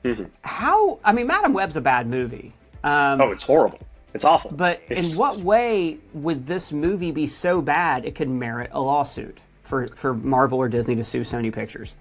Mm-hmm. 0.05 0.25
How? 0.45 1.01
I 1.05 1.13
mean, 1.13 1.27
Madame 1.27 1.53
Web's 1.53 1.77
a 1.77 1.81
bad 1.81 2.07
movie. 2.07 2.53
Um, 2.85 3.21
Oh, 3.21 3.33
it's 3.33 3.43
horrible. 3.43 3.81
It's 4.15 4.25
awful. 4.25 4.53
but 4.53 4.81
It's- 4.89 5.15
in 5.15 5.19
what 5.19 5.39
way 5.41 5.99
would 6.15 6.47
this 6.47 6.71
movie 6.71 7.11
be 7.11 7.27
so 7.27 7.61
bad 7.61 8.05
it 8.05 8.15
could 8.15 8.29
merit 8.29 8.71
a 8.73 8.81
lawsuit 8.81 9.39
for, 9.65 9.89
for 9.89 10.15
Marvel 10.15 10.59
or 10.61 10.69
Disney 10.69 10.95
to 10.95 11.05
sue 11.05 11.21
Sony 11.23 11.53
Pictures? 11.53 11.97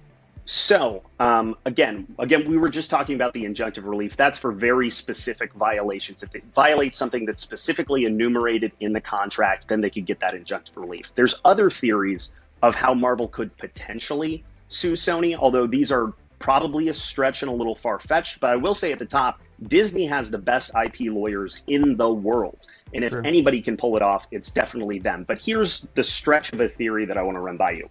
So, 0.52 1.04
um, 1.20 1.56
again, 1.66 2.08
again, 2.18 2.50
we 2.50 2.58
were 2.58 2.70
just 2.70 2.90
talking 2.90 3.14
about 3.14 3.34
the 3.34 3.44
injunctive 3.44 3.86
relief. 3.86 4.18
That's 4.18 4.40
for 4.40 4.52
very 4.52 4.90
specific 4.90 5.54
violations. 5.54 6.24
If 6.24 6.34
it 6.34 6.44
violates 6.56 6.98
something 6.98 7.24
that's 7.24 7.44
specifically 7.44 8.06
enumerated 8.06 8.72
in 8.80 8.92
the 8.92 9.00
contract, 9.00 9.68
then 9.68 9.80
they 9.80 9.92
could 9.92 10.08
get 10.08 10.20
that 10.22 10.34
injunctive 10.34 10.76
relief. 10.76 11.12
There's 11.14 11.40
other 11.46 11.70
theories 11.70 12.32
of 12.64 12.74
how 12.74 12.96
Marvel 12.96 13.28
could 13.28 13.56
potentially 13.60 14.44
sue 14.70 14.94
Sony, 14.94 15.38
although 15.38 15.68
these 15.68 15.92
are 15.92 16.14
probably 16.40 16.88
a 16.88 16.96
stretch 16.96 17.44
and 17.44 17.52
a 17.52 17.54
little 17.54 17.76
far 17.76 18.00
fetched. 18.00 18.40
But 18.40 18.50
I 18.50 18.56
will 18.56 18.74
say 18.74 18.92
at 18.92 18.98
the 18.98 19.06
top, 19.06 19.42
Disney 19.68 20.08
has 20.08 20.32
the 20.32 20.40
best 20.40 20.72
IP 20.84 21.14
lawyers 21.14 21.62
in 21.68 21.96
the 21.96 22.10
world. 22.12 22.66
And 22.92 23.04
if 23.04 23.14
anybody 23.14 23.62
can 23.62 23.78
pull 23.78 23.98
it 23.98 24.02
off, 24.02 24.26
it's 24.32 24.50
definitely 24.50 24.98
them. 24.98 25.26
But 25.26 25.40
here's 25.40 25.82
the 25.94 26.04
stretch 26.04 26.54
of 26.54 26.60
a 26.60 26.68
theory 26.68 27.06
that 27.06 27.20
I 27.20 27.22
want 27.22 27.36
to 27.36 27.42
run 27.42 27.58
by 27.58 27.74
you 27.74 27.88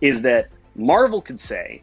is 0.00 0.22
that 0.22 0.48
Marvel 0.74 1.20
could 1.20 1.40
say, 1.40 1.82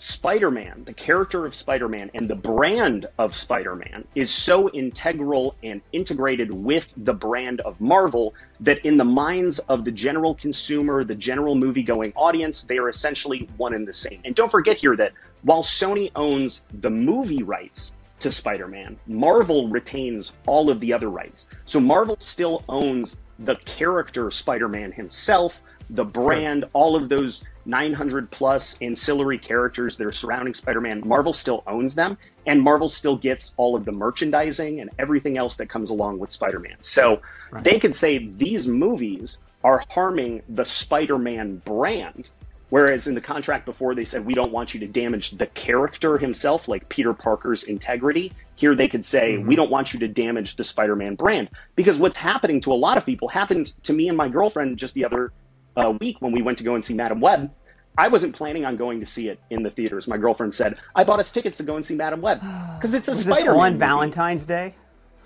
Spider 0.00 0.52
Man, 0.52 0.84
the 0.84 0.92
character 0.92 1.44
of 1.44 1.56
Spider 1.56 1.88
Man, 1.88 2.12
and 2.14 2.30
the 2.30 2.36
brand 2.36 3.06
of 3.18 3.34
Spider 3.34 3.74
Man 3.74 4.04
is 4.14 4.30
so 4.30 4.70
integral 4.70 5.56
and 5.60 5.80
integrated 5.92 6.54
with 6.54 6.86
the 6.96 7.12
brand 7.12 7.60
of 7.62 7.80
Marvel 7.80 8.32
that 8.60 8.86
in 8.86 8.96
the 8.96 9.04
minds 9.04 9.58
of 9.58 9.84
the 9.84 9.90
general 9.90 10.36
consumer, 10.36 11.02
the 11.02 11.16
general 11.16 11.56
movie 11.56 11.82
going 11.82 12.12
audience, 12.14 12.62
they 12.62 12.78
are 12.78 12.88
essentially 12.88 13.48
one 13.56 13.74
and 13.74 13.88
the 13.88 13.92
same. 13.92 14.20
And 14.24 14.36
don't 14.36 14.52
forget 14.52 14.76
here 14.76 14.94
that 14.94 15.14
while 15.42 15.64
Sony 15.64 16.12
owns 16.14 16.64
the 16.72 16.90
movie 16.90 17.42
rights 17.42 17.96
to 18.20 18.30
Spider 18.30 18.68
Man, 18.68 18.98
Marvel 19.08 19.66
retains 19.66 20.36
all 20.46 20.70
of 20.70 20.78
the 20.78 20.92
other 20.92 21.10
rights. 21.10 21.48
So 21.64 21.80
Marvel 21.80 22.16
still 22.20 22.62
owns 22.68 23.20
the 23.40 23.56
character 23.56 24.30
Spider 24.30 24.68
Man 24.68 24.92
himself, 24.92 25.60
the 25.90 26.04
brand, 26.04 26.64
all 26.72 26.96
of 26.96 27.08
those 27.08 27.44
900 27.64 28.30
plus 28.30 28.80
ancillary 28.80 29.38
characters 29.38 29.96
that 29.96 30.06
are 30.06 30.12
surrounding 30.12 30.54
Spider 30.54 30.80
Man. 30.80 31.02
Marvel 31.04 31.32
still 31.32 31.62
owns 31.66 31.94
them, 31.94 32.18
and 32.46 32.62
Marvel 32.62 32.88
still 32.88 33.16
gets 33.16 33.54
all 33.56 33.76
of 33.76 33.84
the 33.84 33.92
merchandising 33.92 34.80
and 34.80 34.90
everything 34.98 35.36
else 35.36 35.56
that 35.56 35.66
comes 35.66 35.90
along 35.90 36.18
with 36.18 36.32
Spider 36.32 36.58
Man. 36.58 36.76
So 36.80 37.22
right. 37.50 37.62
they 37.62 37.78
could 37.78 37.94
say 37.94 38.18
these 38.18 38.66
movies 38.66 39.38
are 39.62 39.84
harming 39.90 40.42
the 40.48 40.64
Spider 40.64 41.18
Man 41.18 41.56
brand. 41.56 42.30
Whereas 42.70 43.06
in 43.06 43.14
the 43.14 43.22
contract 43.22 43.64
before, 43.64 43.94
they 43.94 44.04
said, 44.04 44.26
we 44.26 44.34
don't 44.34 44.52
want 44.52 44.74
you 44.74 44.80
to 44.80 44.86
damage 44.86 45.30
the 45.30 45.46
character 45.46 46.18
himself, 46.18 46.68
like 46.68 46.88
Peter 46.88 47.14
Parker's 47.14 47.62
integrity. 47.62 48.32
Here 48.56 48.74
they 48.74 48.88
could 48.88 49.06
say, 49.06 49.32
mm-hmm. 49.32 49.48
we 49.48 49.56
don't 49.56 49.70
want 49.70 49.94
you 49.94 50.00
to 50.00 50.08
damage 50.08 50.56
the 50.56 50.64
Spider 50.64 50.94
Man 50.94 51.14
brand. 51.14 51.48
Because 51.76 51.98
what's 51.98 52.18
happening 52.18 52.60
to 52.62 52.72
a 52.72 52.74
lot 52.74 52.98
of 52.98 53.06
people 53.06 53.28
happened 53.28 53.72
to 53.84 53.92
me 53.92 54.08
and 54.08 54.18
my 54.18 54.28
girlfriend 54.28 54.76
just 54.76 54.94
the 54.94 55.06
other 55.06 55.32
uh, 55.78 55.90
week 56.00 56.16
when 56.20 56.32
we 56.32 56.42
went 56.42 56.58
to 56.58 56.64
go 56.64 56.74
and 56.74 56.84
see 56.84 56.94
Madame 56.94 57.20
Web. 57.20 57.50
I 57.96 58.06
wasn't 58.06 58.34
planning 58.34 58.64
on 58.64 58.76
going 58.76 59.00
to 59.00 59.06
see 59.06 59.28
it 59.28 59.40
in 59.50 59.62
the 59.62 59.70
theaters. 59.70 60.06
My 60.06 60.18
girlfriend 60.18 60.54
said, 60.54 60.76
I 60.94 61.02
bought 61.02 61.18
us 61.18 61.32
tickets 61.32 61.56
to 61.58 61.64
go 61.64 61.76
and 61.76 61.84
see 61.84 61.96
Madame 61.96 62.20
Web 62.20 62.40
because 62.76 62.94
it's 62.94 63.08
a 63.08 63.12
was 63.12 63.24
Spider 63.24 63.52
Man. 63.52 63.60
on 63.60 63.72
movie. 63.72 63.78
Valentine's 63.78 64.44
Day? 64.44 64.74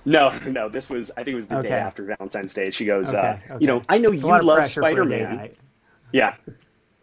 No, 0.04 0.36
no, 0.46 0.68
this 0.68 0.88
was, 0.88 1.10
I 1.12 1.16
think 1.16 1.28
it 1.28 1.34
was 1.36 1.48
the 1.48 1.58
okay. 1.58 1.68
day 1.68 1.78
after 1.78 2.04
Valentine's 2.04 2.54
Day. 2.54 2.70
She 2.70 2.84
goes, 2.84 3.10
okay, 3.10 3.18
uh, 3.18 3.54
okay. 3.54 3.56
you 3.60 3.66
know, 3.66 3.82
I 3.88 3.98
know 3.98 4.12
it's 4.12 4.22
you 4.22 4.42
love 4.42 4.68
Spider 4.68 5.04
Man. 5.04 5.50
Yeah. 6.12 6.34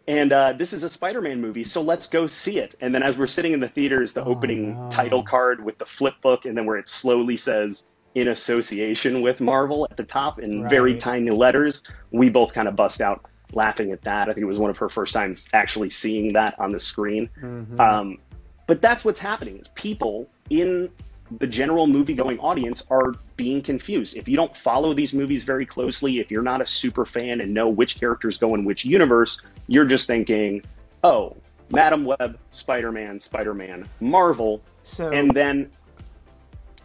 And 0.08 0.32
uh, 0.32 0.54
this 0.54 0.72
is 0.72 0.82
a 0.82 0.90
Spider 0.90 1.20
Man 1.20 1.40
movie, 1.40 1.62
so 1.62 1.80
let's 1.80 2.08
go 2.08 2.26
see 2.26 2.58
it. 2.58 2.74
And 2.80 2.92
then 2.92 3.04
as 3.04 3.16
we're 3.16 3.28
sitting 3.28 3.52
in 3.52 3.60
the 3.60 3.68
theaters, 3.68 4.12
the 4.12 4.24
oh, 4.24 4.30
opening 4.30 4.74
no. 4.74 4.88
title 4.90 5.22
card 5.22 5.64
with 5.64 5.78
the 5.78 5.86
flip 5.86 6.14
book, 6.20 6.46
and 6.46 6.56
then 6.56 6.66
where 6.66 6.78
it 6.78 6.88
slowly 6.88 7.36
says, 7.36 7.90
in 8.14 8.28
association 8.28 9.22
with 9.22 9.40
Marvel 9.40 9.86
at 9.90 9.96
the 9.96 10.02
top 10.02 10.40
in 10.40 10.62
right. 10.62 10.70
very 10.70 10.96
tiny 10.96 11.30
letters, 11.30 11.82
we 12.10 12.28
both 12.28 12.52
kind 12.52 12.66
of 12.66 12.74
bust 12.74 13.00
out 13.00 13.28
laughing 13.54 13.92
at 13.92 14.02
that. 14.02 14.28
I 14.28 14.32
think 14.32 14.42
it 14.42 14.48
was 14.48 14.58
one 14.58 14.70
of 14.70 14.76
her 14.78 14.88
first 14.88 15.12
times 15.12 15.48
actually 15.52 15.90
seeing 15.90 16.32
that 16.34 16.58
on 16.58 16.70
the 16.70 16.80
screen. 16.80 17.28
Mm-hmm. 17.40 17.80
Um, 17.80 18.18
but 18.66 18.80
that's 18.80 19.04
what's 19.04 19.20
happening 19.20 19.58
is 19.58 19.68
people 19.68 20.28
in 20.48 20.90
the 21.38 21.46
general 21.46 21.86
movie 21.86 22.14
going 22.14 22.38
audience 22.40 22.86
are 22.90 23.14
being 23.36 23.62
confused. 23.62 24.16
If 24.16 24.28
you 24.28 24.36
don't 24.36 24.56
follow 24.56 24.94
these 24.94 25.14
movies 25.14 25.44
very 25.44 25.64
closely, 25.64 26.18
if 26.18 26.30
you're 26.30 26.42
not 26.42 26.60
a 26.60 26.66
super 26.66 27.06
fan 27.06 27.40
and 27.40 27.54
know 27.54 27.68
which 27.68 27.98
characters 28.00 28.38
go 28.38 28.54
in 28.54 28.64
which 28.64 28.84
universe, 28.84 29.40
you're 29.68 29.84
just 29.84 30.06
thinking, 30.06 30.62
oh, 31.04 31.36
Madame 31.70 32.04
Web, 32.04 32.38
Spider 32.50 32.90
Man, 32.90 33.20
Spider 33.20 33.54
Man, 33.54 33.88
Marvel. 34.00 34.60
So, 34.82 35.10
and 35.10 35.32
then 35.32 35.70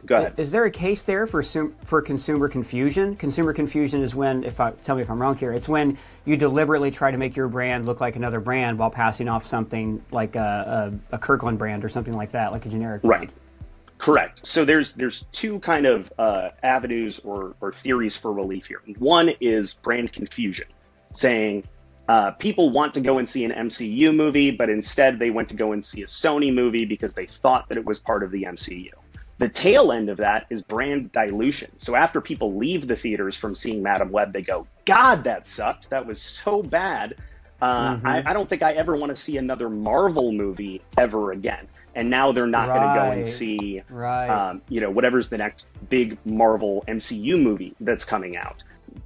Go 0.06 0.18
ahead. 0.18 0.34
Is 0.38 0.52
there 0.52 0.66
a 0.66 0.72
case 0.72 1.04
there 1.04 1.26
for 1.26 1.44
for 1.44 2.02
consumer 2.02 2.48
confusion? 2.48 3.16
Consumer 3.16 3.54
confusion 3.54 4.02
is 4.02 4.14
when, 4.14 4.44
if 4.44 4.60
I 4.60 4.72
tell 4.72 4.96
me 4.96 5.02
if 5.02 5.10
I'm 5.10 5.22
wrong 5.22 5.36
here, 5.36 5.52
it's 5.52 5.68
when 5.68 5.98
you 6.26 6.38
deliberately 6.38 6.92
try 6.92 7.12
to 7.12 7.18
make 7.18 7.36
your 7.36 7.48
brand 7.48 7.86
look 7.86 8.02
like 8.02 8.16
another 8.16 8.40
brand 8.40 8.78
while 8.78 8.92
passing 8.92 9.28
off 9.28 9.46
something 9.46 10.04
like 10.12 10.36
a, 10.36 10.94
a, 11.12 11.16
a 11.16 11.20
Kirkland 11.20 11.58
brand 11.58 11.84
or 11.84 11.90
something 11.90 12.14
like 12.14 12.32
that, 12.32 12.52
like 12.52 12.66
a 12.66 12.70
generic. 12.70 13.02
Brand. 13.02 13.24
Right. 13.24 13.32
Correct. 13.98 14.46
So 14.46 14.66
there's 14.66 14.94
there's 14.94 15.26
two 15.32 15.60
kind 15.60 15.86
of 15.86 16.12
uh, 16.20 16.50
avenues 16.64 17.20
or, 17.20 17.56
or 17.62 17.74
theories 17.74 18.16
for 18.16 18.32
relief 18.32 18.68
here. 18.68 18.82
One 19.00 19.30
is 19.40 19.74
brand 19.76 20.14
confusion, 20.14 20.68
saying 21.14 21.64
uh, 22.08 22.32
people 22.32 22.70
want 22.70 22.94
to 22.94 23.02
go 23.02 23.18
and 23.18 23.28
see 23.28 23.46
an 23.46 23.52
MCU 23.52 24.16
movie, 24.16 24.52
but 24.52 24.70
instead 24.70 25.18
they 25.18 25.32
went 25.32 25.50
to 25.50 25.56
go 25.56 25.72
and 25.72 25.84
see 25.84 26.04
a 26.04 26.06
Sony 26.06 26.54
movie 26.54 26.86
because 26.86 27.14
they 27.16 27.26
thought 27.26 27.70
that 27.70 27.78
it 27.78 27.86
was 27.86 28.00
part 28.00 28.22
of 28.22 28.32
the 28.32 28.44
MCU. 28.44 28.92
The 29.38 29.50
tail 29.50 29.92
end 29.92 30.10
of 30.10 30.18
that 30.18 30.46
is 30.50 30.64
brand 30.64 31.12
dilution. 31.12 31.72
So 31.78 31.96
after 31.96 32.22
people 32.22 32.56
leave 32.56 32.88
the 32.88 32.96
theaters 32.96 33.36
from 33.36 33.54
seeing 33.54 33.84
Madame 33.84 34.12
Web, 34.12 34.32
they 34.32 34.42
go, 34.42 34.66
God, 34.86 35.26
that 35.26 35.46
sucked. 35.46 35.90
That 35.90 36.06
was 36.06 36.22
so 36.22 36.64
bad. 36.64 37.16
Uh, 37.62 37.96
mm-hmm. 37.96 38.08
I, 38.08 38.24
I, 38.28 38.34
don't 38.34 38.50
think 38.50 38.64
I 38.64 38.74
ever 38.74 38.96
want 38.96 39.10
to 39.10 39.16
see 39.16 39.38
another 39.38 39.70
Marvel 39.70 40.32
movie 40.32 40.82
ever 40.98 41.32
again. 41.32 41.68
And 41.96 42.10
now 42.10 42.32
they're 42.32 42.48
not 42.48 42.68
right. 42.68 42.78
going 42.78 42.90
to 42.90 42.96
go 42.96 43.12
and 43.12 43.28
see, 43.28 43.82
right. 43.90 44.28
um, 44.28 44.62
you 44.68 44.82
know, 44.82 44.92
whatever's 44.92 45.30
the 45.30 45.38
next 45.38 45.70
big 45.90 46.18
Marvel 46.26 46.84
MCU 46.88 47.42
movie 47.42 47.74
that's 47.80 48.04
coming 48.04 48.36
out. 48.36 48.64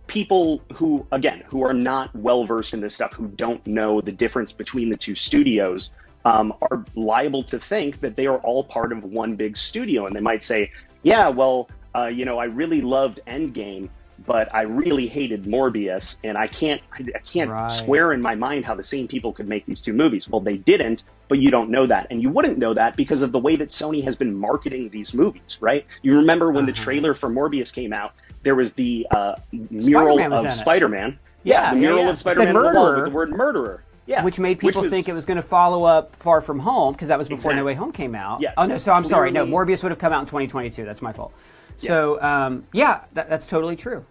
People 0.07 0.63
who, 0.74 1.05
again, 1.12 1.43
who 1.48 1.63
are 1.63 1.74
not 1.74 2.15
well 2.15 2.45
versed 2.45 2.74
in 2.74 2.81
this 2.81 2.95
stuff, 2.95 3.13
who 3.13 3.27
don't 3.27 3.65
know 3.67 4.01
the 4.01 4.12
difference 4.12 4.51
between 4.51 4.89
the 4.89 4.98
two 4.98 5.13
studios, 5.13 5.93
um, 6.25 6.53
are 6.61 6.85
liable 6.95 7.43
to 7.43 7.59
think 7.59 8.01
that 8.01 8.15
they 8.15 8.27
are 8.27 8.38
all 8.38 8.63
part 8.63 8.91
of 8.91 9.03
one 9.03 9.35
big 9.35 9.57
studio. 9.57 10.05
And 10.05 10.15
they 10.15 10.21
might 10.21 10.43
say, 10.43 10.71
yeah, 11.01 11.29
well, 11.29 11.69
uh, 11.95 12.07
you 12.07 12.25
know, 12.25 12.38
I 12.38 12.45
really 12.45 12.81
loved 12.81 13.21
Endgame, 13.25 13.89
but 14.25 14.53
I 14.53 14.63
really 14.63 15.07
hated 15.07 15.43
Morbius, 15.43 16.17
and 16.23 16.38
I 16.38 16.47
can't, 16.47 16.81
I 16.91 17.19
can't 17.19 17.49
right. 17.49 17.71
swear 17.71 18.11
in 18.11 18.21
my 18.21 18.35
mind 18.35 18.65
how 18.65 18.75
the 18.75 18.83
same 18.83 19.07
people 19.07 19.31
could 19.31 19.47
make 19.47 19.65
these 19.65 19.81
two 19.81 19.93
movies. 19.93 20.27
Well, 20.27 20.41
they 20.41 20.57
didn't, 20.57 21.03
but 21.29 21.39
you 21.39 21.51
don't 21.51 21.69
know 21.69 21.88
that, 21.88 22.08
and 22.12 22.21
you 22.21 22.29
wouldn't 22.29 22.58
know 22.58 22.73
that 22.73 22.97
because 22.97 23.21
of 23.21 23.32
the 23.32 23.39
way 23.39 23.55
that 23.55 23.69
Sony 23.69 24.03
has 24.03 24.17
been 24.17 24.36
marketing 24.36 24.89
these 24.89 25.13
movies, 25.13 25.58
right? 25.62 25.86
You 26.01 26.17
remember 26.17 26.51
when 26.51 26.65
uh-huh. 26.65 26.73
the 26.73 26.73
trailer 26.73 27.13
for 27.13 27.29
Morbius 27.29 27.73
came 27.73 27.93
out, 27.93 28.13
there 28.43 28.55
was 28.55 28.73
the 28.73 29.08
uh, 29.10 29.36
mural 29.51 30.17
Spider-Man 30.17 30.45
of 30.45 30.53
Spider-Man. 30.53 31.19
Yeah, 31.43 31.62
yeah, 31.62 31.73
the 31.73 31.79
mural 31.79 31.99
yeah, 31.99 32.05
yeah. 32.05 32.12
of 32.12 32.23
the 32.23 32.53
wall 32.53 32.95
with 32.95 33.05
the 33.05 33.12
word 33.12 33.29
murderer. 33.29 33.84
Yeah, 34.10 34.24
which 34.24 34.39
made 34.39 34.58
people 34.58 34.82
which 34.82 34.86
was, 34.86 34.91
think 34.91 35.08
it 35.08 35.13
was 35.13 35.26
going 35.26 35.36
to 35.36 35.43
follow 35.43 35.84
up 35.84 36.15
Far 36.15 36.41
From 36.41 36.58
Home 36.58 36.93
because 36.93 37.10
that 37.10 37.19
was 37.19 37.28
before 37.30 37.52
exactly. 37.52 37.58
No 37.58 37.65
Way 37.65 37.76
Home 37.76 37.91
came 37.91 38.15
out. 38.15 38.41
Yes. 38.41 38.56
Oh 38.58 38.65
no, 38.65 38.78
so 38.78 38.91
I'm 38.91 39.06
sorry. 39.06 39.30
No, 39.30 39.45
Morbius 39.45 39.84
would 39.84 39.91
have 39.91 40.00
come 40.00 40.12
out 40.12 40.22
in 40.22 40.26
2022. 40.26 40.84
That's 40.84 41.04
my 41.04 41.13
fault. 41.13 41.32
Yeah. 41.78 41.88
So 41.88 42.22
um, 42.24 42.65
yeah, 42.74 43.02
that, 43.13 43.30
that's 43.30 43.45
totally 43.45 43.76
true. 43.76 44.04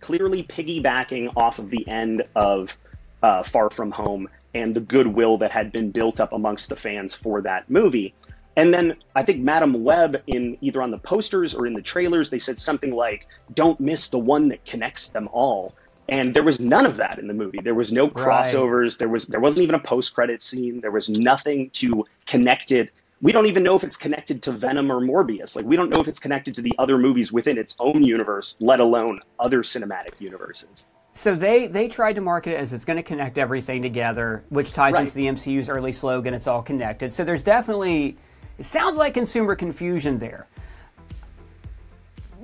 Clearly 0.00 0.44
piggybacking 0.44 1.36
off 1.36 1.58
of 1.58 1.68
the 1.68 1.86
end 1.86 2.22
of 2.34 2.74
uh, 3.22 3.42
Far 3.42 3.68
From 3.68 3.90
Home 3.90 4.30
and 4.54 4.74
the 4.74 4.80
goodwill 4.80 5.36
that 5.36 5.50
had 5.50 5.72
been 5.72 5.90
built 5.90 6.20
up 6.20 6.32
amongst 6.32 6.70
the 6.70 6.76
fans 6.76 7.14
for 7.14 7.42
that 7.42 7.68
movie. 7.68 8.14
And 8.56 8.72
then 8.72 8.96
I 9.14 9.24
think 9.24 9.40
Madame 9.42 9.84
Web, 9.84 10.22
in 10.26 10.56
either 10.62 10.80
on 10.80 10.90
the 10.90 10.98
posters 10.98 11.54
or 11.54 11.66
in 11.66 11.74
the 11.74 11.82
trailers, 11.82 12.30
they 12.30 12.38
said 12.38 12.58
something 12.58 12.92
like, 12.92 13.28
"Don't 13.52 13.78
miss 13.78 14.08
the 14.08 14.18
one 14.18 14.48
that 14.48 14.64
connects 14.64 15.10
them 15.10 15.28
all." 15.32 15.74
And 16.08 16.34
there 16.34 16.42
was 16.42 16.60
none 16.60 16.86
of 16.86 16.96
that 16.98 17.18
in 17.18 17.28
the 17.28 17.34
movie. 17.34 17.60
There 17.62 17.74
was 17.74 17.92
no 17.92 18.08
crossovers. 18.08 18.82
Right. 18.82 18.98
there 18.98 19.08
was 19.08 19.26
there 19.26 19.40
wasn't 19.40 19.64
even 19.64 19.74
a 19.74 19.80
post-credit 19.80 20.42
scene. 20.42 20.80
There 20.80 20.90
was 20.90 21.08
nothing 21.08 21.70
to 21.70 22.04
connect 22.26 22.72
it. 22.72 22.90
We 23.22 23.32
don't 23.32 23.46
even 23.46 23.62
know 23.62 23.74
if 23.74 23.84
it's 23.84 23.96
connected 23.96 24.42
to 24.42 24.52
venom 24.52 24.90
or 24.90 25.00
morbius. 25.00 25.56
Like 25.56 25.64
we 25.64 25.76
don't 25.76 25.88
know 25.88 26.00
if 26.00 26.08
it's 26.08 26.18
connected 26.18 26.54
to 26.56 26.62
the 26.62 26.74
other 26.78 26.98
movies 26.98 27.32
within 27.32 27.56
its 27.56 27.74
own 27.78 28.02
universe 28.02 28.56
let 28.60 28.80
alone 28.80 29.20
other 29.38 29.62
cinematic 29.62 30.20
universes. 30.20 30.86
So 31.14 31.34
they 31.34 31.68
they 31.68 31.88
tried 31.88 32.14
to 32.14 32.20
market 32.20 32.52
it 32.52 32.56
as 32.56 32.72
it's 32.72 32.84
going 32.84 32.96
to 32.98 33.02
connect 33.02 33.38
everything 33.38 33.82
together 33.82 34.44
which 34.50 34.72
ties 34.72 34.94
right. 34.94 35.04
into 35.04 35.14
the 35.14 35.26
mcu's 35.26 35.68
early 35.68 35.92
slogan 35.92 36.34
it's 36.34 36.46
all 36.46 36.62
connected. 36.62 37.12
So 37.12 37.24
there's 37.24 37.42
definitely 37.42 38.18
it 38.58 38.64
sounds 38.64 38.98
like 38.98 39.14
consumer 39.14 39.54
confusion 39.54 40.18
there 40.18 40.46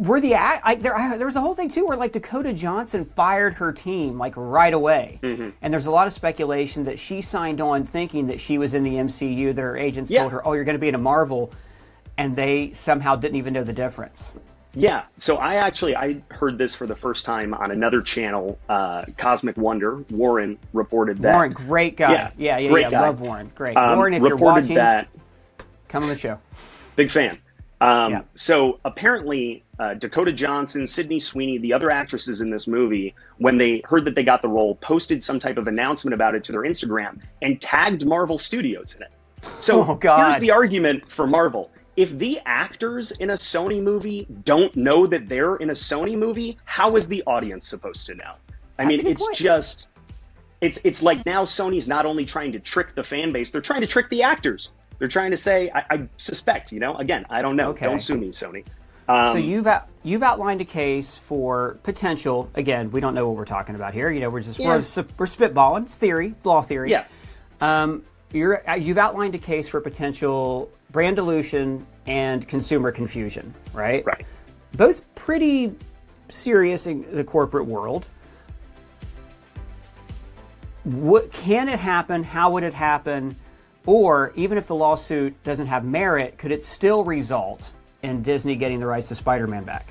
were 0.01 0.21
the 0.21 0.35
I, 0.35 0.77
there, 0.77 0.97
I, 0.97 1.17
there 1.19 1.27
was 1.27 1.37
a 1.37 1.41
whole 1.41 1.55
thing 1.55 1.69
too 1.69 1.87
where 1.87 1.97
like 1.97 2.13
Dakota 2.13 2.55
Johnson 2.55 3.05
fired 3.05 3.55
her 3.55 3.71
team 3.71 4.19
like 4.19 4.33
right 4.35 4.73
away, 4.73 5.21
mm-hmm. 5.23 5.51
and 5.61 5.73
there's 5.73 5.87
a 5.87 5.91
lot 5.91 6.07
of 6.07 6.15
speculation 6.15 6.85
that 6.85 6.99
she 6.99 7.21
signed 7.21 7.61
on 7.61 7.85
thinking 7.85 8.27
that 8.29 8.41
she 8.41 8.57
was 8.57 8.73
in 8.73 8.83
the 8.83 8.95
MCU. 8.95 9.55
That 9.55 9.61
her 9.61 9.77
agents 9.77 10.11
yeah. 10.11 10.21
told 10.21 10.33
her, 10.33 10.47
"Oh, 10.47 10.55
you're 10.55 10.65
going 10.65 10.75
to 10.77 10.81
be 10.81 10.89
in 10.89 10.95
a 10.95 10.99
Marvel," 10.99 11.53
and 12.17 12.35
they 12.35 12.73
somehow 12.73 13.15
didn't 13.15 13.37
even 13.37 13.53
know 13.53 13.63
the 13.63 13.75
difference. 13.75 14.35
Yeah, 14.73 15.05
so 15.19 15.37
I 15.37 15.57
actually 15.57 15.95
I 15.97 16.23
heard 16.31 16.57
this 16.57 16.75
for 16.75 16.87
the 16.87 16.95
first 16.95 17.27
time 17.27 17.53
on 17.53 17.71
another 17.71 18.01
channel, 18.01 18.59
uh, 18.71 19.05
Cosmic 19.19 19.59
Wonder. 19.59 19.99
Warren 20.11 20.59
reported 20.73 21.19
that. 21.19 21.35
Warren, 21.35 21.53
great 21.53 21.99
guy. 21.99 22.13
Yeah, 22.13 22.31
yeah, 22.39 22.59
yeah. 22.59 22.79
yeah. 22.79 22.91
Guy. 22.91 23.01
Love 23.01 23.21
Warren. 23.21 23.53
Great. 23.55 23.77
Um, 23.77 23.97
Warren, 23.97 24.15
if 24.15 24.23
you're 24.23 24.37
watching, 24.37 24.77
that, 24.77 25.09
come 25.89 26.05
on 26.05 26.09
the 26.09 26.17
show. 26.17 26.39
Big 26.97 27.11
fan. 27.11 27.37
Um, 27.81 28.13
yeah. 28.13 28.23
So 28.35 28.79
apparently, 28.85 29.65
uh, 29.79 29.95
Dakota 29.95 30.33
Johnson, 30.33 30.87
Sydney 30.87 31.19
Sweeney, 31.19 31.59
the 31.59 31.73
other 31.73 31.91
actresses 31.91 32.41
in 32.43 32.51
this 32.51 32.67
movie, 32.67 33.15
when 33.39 33.57
they 33.57 33.83
heard 33.87 34.05
that 34.05 34.15
they 34.15 34.23
got 34.23 34.43
the 34.43 34.49
role, 34.49 34.75
posted 34.77 35.23
some 35.23 35.41
type 35.41 35.57
of 35.57 35.67
announcement 35.67 36.15
about 36.15 36.35
it 36.35 36.45
to 36.45 36.53
their 36.53 36.63
Instagram 36.63 37.21
and 37.41 37.61
tagged 37.61 38.07
Marvel 38.07 38.39
Studios 38.39 38.97
in 38.97 39.03
it. 39.03 39.11
So 39.59 39.83
oh, 39.83 39.99
here's 40.03 40.39
the 40.41 40.51
argument 40.51 41.11
for 41.11 41.27
Marvel. 41.27 41.71
If 41.97 42.17
the 42.19 42.39
actors 42.45 43.13
in 43.13 43.31
a 43.31 43.35
Sony 43.35 43.83
movie 43.83 44.27
don't 44.45 44.75
know 44.77 45.07
that 45.07 45.29
they're 45.29 45.57
in 45.57 45.71
a 45.71 45.75
Sony 45.75 46.17
movie, 46.17 46.59
how 46.65 46.97
is 46.97 47.09
the 47.09 47.23
audience 47.27 47.67
supposed 47.67 48.07
to 48.07 48.15
know? 48.15 48.35
I 48.79 48.85
That's 48.85 49.03
mean, 49.03 49.07
it's 49.07 49.23
point. 49.23 49.37
just 49.37 49.89
it's 50.61 50.81
it's 50.85 51.03
like 51.03 51.25
now 51.25 51.45
Sony's 51.45 51.89
not 51.89 52.07
only 52.07 52.25
trying 52.25 52.53
to 52.53 52.61
trick 52.61 52.95
the 52.95 53.03
fan 53.03 53.33
base, 53.33 53.51
they're 53.51 53.61
trying 53.61 53.81
to 53.81 53.87
trick 53.87 54.09
the 54.11 54.23
actors. 54.23 54.73
They're 55.01 55.09
trying 55.09 55.31
to 55.31 55.37
say, 55.37 55.71
I, 55.75 55.85
I 55.91 56.09
suspect, 56.19 56.71
you 56.71 56.79
know, 56.79 56.95
again, 56.97 57.25
I 57.31 57.41
don't 57.41 57.57
know. 57.57 57.71
Okay. 57.71 57.87
Don't 57.87 58.01
sue 58.01 58.19
me, 58.19 58.29
Sony. 58.29 58.65
Um, 59.09 59.33
so 59.33 59.39
you've 59.39 59.67
out, 59.67 59.89
you've 60.05 60.23
outlined 60.23 60.61
a 60.61 60.65
case 60.65 61.17
for 61.17 61.79
potential. 61.83 62.51
Again, 62.55 62.91
we 62.91 63.01
don't 63.01 63.15
know 63.15 63.27
what 63.27 63.37
we're 63.37 63.47
talking 63.47 63.75
about 63.75 63.95
here. 63.95 64.11
You 64.11 64.21
know, 64.21 64.29
we're 64.29 64.43
just 64.43 64.59
Yeah. 64.59 64.69
we're, 64.69 65.05
we're 65.17 65.27
spitballing. 65.27 65.85
It's 65.85 65.97
theory, 65.97 66.35
law 66.45 66.61
theory. 66.61 66.91
Yeah. 66.91 67.07
Um, 67.63 68.05
you're 68.31 68.69
uh, 68.71 68.75
you've 68.75 68.99
outlined 68.99 69.35
a 69.35 69.39
case 69.39 69.69
for 69.69 69.81
potential 69.81 70.71
brand 70.91 71.17
dilution 71.17 71.85
and 72.07 72.47
consumer 72.47 72.93
confusion, 72.93 73.53
right? 73.73 74.05
Right. 74.05 74.27
Both 74.77 75.13
pretty 75.15 75.75
serious 76.29 76.87
in 76.87 77.07
the 77.11 77.25
corporate 77.25 77.67
world. 77.67 78.07
What 80.85 81.33
can 81.33 81.69
it 81.71 81.79
happen? 81.79 82.23
How 82.23 82.51
would 82.51 82.63
it 82.65 82.75
happen? 82.75 83.35
Or 83.87 84.33
even 84.35 84.59
if 84.59 84.67
the 84.67 84.75
lawsuit 84.75 85.43
doesn't 85.43 85.67
have 85.67 85.85
merit, 85.85 86.39
could 86.39 86.53
it 86.53 86.65
still 86.65 87.05
result 87.05 87.73
in 88.03 88.23
Disney 88.23 88.57
getting 88.57 88.81
the 88.81 88.87
rights 88.87 89.09
to 89.09 89.15
Spider-Man 89.15 89.65
back? 89.65 89.87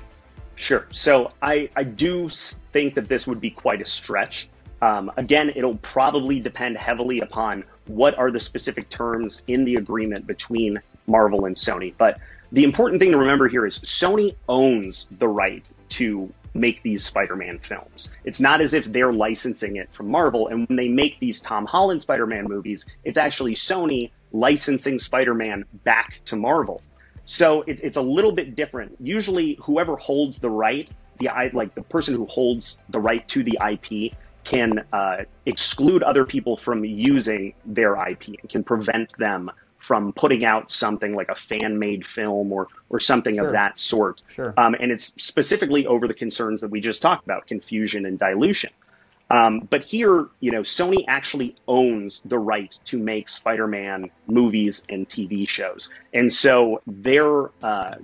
Sure. 0.54 0.86
So 0.92 1.32
I, 1.40 1.70
I 1.74 1.84
do 1.84 2.28
think 2.28 2.94
that 2.94 3.08
this 3.08 3.26
would 3.26 3.40
be 3.40 3.50
quite 3.50 3.80
a 3.80 3.86
stretch. 3.86 4.48
Um, 4.82 5.10
again, 5.16 5.52
it'll 5.54 5.76
probably 5.76 6.40
depend 6.40 6.76
heavily 6.76 7.20
upon 7.20 7.64
what 7.86 8.16
are 8.18 8.30
the 8.30 8.40
specific 8.40 8.88
terms 8.88 9.42
in 9.46 9.64
the 9.64 9.76
agreement 9.76 10.26
between 10.26 10.80
Marvel 11.06 11.44
and 11.46 11.56
Sony. 11.56 11.92
But 11.96 12.18
the 12.52 12.64
important 12.64 13.00
thing 13.00 13.12
to 13.12 13.18
remember 13.18 13.48
here 13.48 13.66
is 13.66 13.78
Sony 13.78 14.36
owns 14.48 15.08
the 15.10 15.28
right 15.28 15.64
to 15.90 16.32
make 16.54 16.82
these 16.82 17.04
Spider-Man 17.04 17.58
films. 17.60 18.10
It's 18.24 18.40
not 18.40 18.60
as 18.60 18.74
if 18.74 18.84
they're 18.86 19.12
licensing 19.12 19.76
it 19.76 19.92
from 19.92 20.10
Marvel. 20.10 20.48
And 20.48 20.68
when 20.68 20.76
they 20.76 20.88
make 20.88 21.20
these 21.20 21.40
Tom 21.40 21.66
Holland 21.66 22.02
Spider-Man 22.02 22.44
movies, 22.44 22.86
it's 23.04 23.18
actually 23.18 23.54
Sony 23.54 24.10
licensing 24.32 24.98
Spider-Man 24.98 25.64
back 25.84 26.20
to 26.26 26.36
Marvel. 26.36 26.82
So 27.24 27.62
it's 27.62 27.82
it's 27.82 27.96
a 27.96 28.02
little 28.02 28.32
bit 28.32 28.56
different. 28.56 28.96
Usually, 29.00 29.58
whoever 29.62 29.96
holds 29.96 30.40
the 30.40 30.50
right, 30.50 30.90
the 31.18 31.28
like 31.52 31.74
the 31.74 31.82
person 31.82 32.14
who 32.14 32.26
holds 32.26 32.78
the 32.88 32.98
right 32.98 33.26
to 33.28 33.44
the 33.44 33.58
IP 33.70 34.14
can 34.42 34.84
uh, 34.92 35.24
exclude 35.46 36.02
other 36.02 36.24
people 36.24 36.56
from 36.56 36.84
using 36.84 37.54
their 37.64 37.94
IP 38.08 38.28
and 38.40 38.48
can 38.48 38.64
prevent 38.64 39.16
them 39.18 39.50
from 39.80 40.12
putting 40.12 40.44
out 40.44 40.70
something 40.70 41.14
like 41.14 41.28
a 41.28 41.34
fan-made 41.34 42.06
film 42.06 42.52
or 42.52 42.68
or 42.90 43.00
something 43.00 43.36
Sure. 43.36 43.46
of 43.46 43.52
that 43.52 43.78
sort. 43.78 44.22
Sure. 44.34 44.54
Um, 44.56 44.76
and 44.78 44.92
it's 44.92 45.06
specifically 45.22 45.86
over 45.86 46.06
the 46.06 46.14
concerns 46.14 46.60
that 46.60 46.70
we 46.70 46.80
just 46.80 47.02
talked 47.02 47.24
about, 47.24 47.46
confusion 47.46 48.06
and 48.06 48.18
dilution. 48.18 48.70
Um, 49.30 49.60
but 49.70 49.84
here, 49.84 50.26
you 50.40 50.50
know, 50.50 50.62
Sony 50.62 51.04
actually 51.06 51.56
owns 51.68 52.20
the 52.22 52.38
right 52.38 52.74
to 52.84 52.98
make 52.98 53.28
Spider-Man 53.28 54.10
movies 54.26 54.84
and 54.88 55.08
TV 55.08 55.48
shows, 55.48 55.92
and 56.12 56.32
so 56.32 56.82
their 56.86 57.50
uh, 57.62 57.94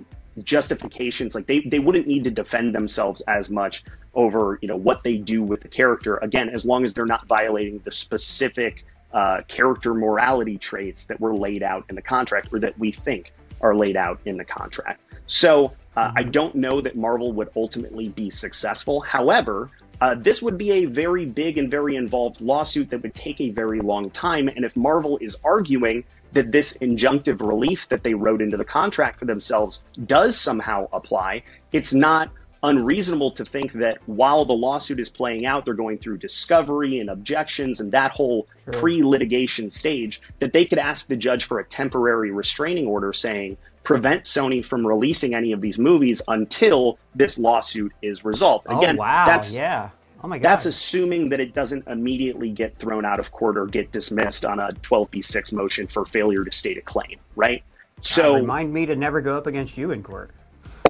justifications, 0.43 1.35
like 1.35 1.47
they 1.47 1.59
they 1.61 1.79
wouldn't 1.79 2.07
need 2.07 2.23
to 2.23 2.31
defend 2.31 2.73
themselves 2.73 3.21
as 3.27 3.49
much 3.49 3.83
over 4.13 4.57
you 4.61 4.67
know 4.67 4.77
what 4.77 5.03
they 5.03 5.17
do 5.17 5.43
with 5.43 5.61
the 5.61 5.67
character. 5.67 6.17
Again, 6.17 6.49
as 6.49 6.65
long 6.65 6.85
as 6.85 6.93
they're 6.93 7.05
not 7.05 7.27
violating 7.27 7.81
the 7.83 7.91
specific 7.91 8.85
uh, 9.13 9.41
character 9.47 9.93
morality 9.93 10.57
traits 10.57 11.05
that 11.07 11.19
were 11.19 11.35
laid 11.35 11.63
out 11.63 11.85
in 11.89 11.95
the 11.95 12.01
contract 12.01 12.49
or 12.53 12.59
that 12.59 12.77
we 12.77 12.91
think 12.91 13.33
are 13.61 13.75
laid 13.75 13.95
out 13.95 14.19
in 14.25 14.37
the 14.37 14.45
contract. 14.45 15.01
So 15.27 15.73
uh, 15.95 16.11
I 16.15 16.23
don't 16.23 16.55
know 16.55 16.81
that 16.81 16.95
Marvel 16.95 17.31
would 17.33 17.49
ultimately 17.55 18.09
be 18.09 18.29
successful. 18.29 19.01
However, 19.01 19.71
uh, 19.99 20.15
this 20.15 20.41
would 20.41 20.57
be 20.57 20.71
a 20.71 20.85
very 20.85 21.25
big 21.25 21.57
and 21.57 21.71
very 21.71 21.95
involved 21.95 22.39
lawsuit 22.39 22.89
that 22.91 23.01
would 23.01 23.15
take 23.15 23.41
a 23.41 23.49
very 23.49 23.79
long 23.79 24.11
time. 24.11 24.47
And 24.47 24.63
if 24.63 24.75
Marvel 24.75 25.17
is 25.19 25.37
arguing 25.43 26.03
that 26.33 26.51
this 26.51 26.77
injunctive 26.77 27.39
relief 27.39 27.89
that 27.89 28.03
they 28.03 28.13
wrote 28.13 28.41
into 28.41 28.57
the 28.57 28.65
contract 28.65 29.19
for 29.19 29.25
themselves 29.25 29.81
does 30.05 30.37
somehow 30.37 30.87
apply, 30.93 31.43
it's 31.71 31.93
not 31.93 32.29
unreasonable 32.63 33.31
to 33.31 33.45
think 33.45 33.73
that 33.73 33.99
while 34.05 34.45
the 34.45 34.53
lawsuit 34.53 34.99
is 34.99 35.09
playing 35.09 35.45
out, 35.45 35.65
they're 35.65 35.73
going 35.73 35.97
through 35.97 36.17
discovery 36.17 36.99
and 36.99 37.09
objections 37.09 37.79
and 37.79 37.91
that 37.91 38.11
whole 38.11 38.47
pre 38.71 39.03
litigation 39.03 39.69
stage, 39.69 40.21
that 40.39 40.53
they 40.53 40.65
could 40.65 40.79
ask 40.79 41.07
the 41.07 41.15
judge 41.15 41.45
for 41.45 41.59
a 41.59 41.65
temporary 41.65 42.31
restraining 42.31 42.87
order 42.87 43.13
saying, 43.13 43.57
prevent 43.87 44.23
Sony 44.23 44.63
from 44.63 44.85
releasing 44.85 45.33
any 45.33 45.53
of 45.53 45.61
these 45.61 45.79
movies 45.79 46.21
until 46.27 46.99
this 47.15 47.39
lawsuit 47.39 47.93
is 48.01 48.25
resolved. 48.25 48.67
Oh, 48.69 48.77
Again, 48.77 48.97
oh 48.97 48.99
wow! 48.99 49.25
that's 49.25 49.55
yeah. 49.55 49.89
Oh 50.23 50.27
my 50.27 50.39
god. 50.39 50.43
that's 50.43 50.65
assuming 50.65 51.29
that 51.29 51.39
it 51.39 51.53
doesn't 51.53 51.87
immediately 51.87 52.49
get 52.49 52.77
thrown 52.79 53.05
out 53.05 53.19
of 53.19 53.31
court 53.31 53.57
or 53.57 53.65
get 53.65 53.91
dismissed 53.91 54.43
on 54.43 54.59
a 54.59 54.69
12b6 54.69 55.53
motion 55.53 55.87
for 55.87 56.05
failure 56.05 56.43
to 56.43 56.51
state 56.51 56.77
a 56.77 56.81
claim, 56.81 57.17
right? 57.37 57.63
So 58.01 58.35
remind 58.35 58.73
me 58.73 58.85
to 58.87 58.95
never 58.95 59.21
go 59.21 59.37
up 59.37 59.47
against 59.47 59.77
you 59.77 59.91
in 59.91 60.03
court. 60.03 60.31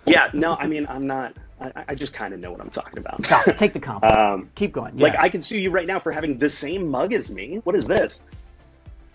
yeah, 0.08 0.30
no, 0.34 0.56
I 0.56 0.66
mean 0.66 0.88
I'm 0.90 1.06
not. 1.06 1.36
I, 1.60 1.86
I 1.90 1.96
just 1.96 2.14
kind 2.14 2.34
of 2.34 2.40
know 2.40 2.52
what 2.52 2.62
I'm 2.62 2.70
talking 2.70 3.00
about. 3.00 3.24
Stop. 3.24 3.46
Take 3.58 3.74
the 3.74 3.80
compliment. 3.82 4.20
Um, 4.20 4.50
Keep 4.56 4.74
going. 4.74 4.98
Like 4.98 5.16
I 5.18 5.30
can 5.30 5.42
sue 5.42 5.58
you 5.60 5.72
right 5.72 5.88
now 5.88 6.00
for 6.00 6.12
having 6.12 6.38
the 6.38 6.50
same 6.50 6.88
mug 6.90 7.14
as 7.14 7.32
me. 7.32 7.62
What 7.64 7.76
is 7.76 7.88
this? 7.88 8.22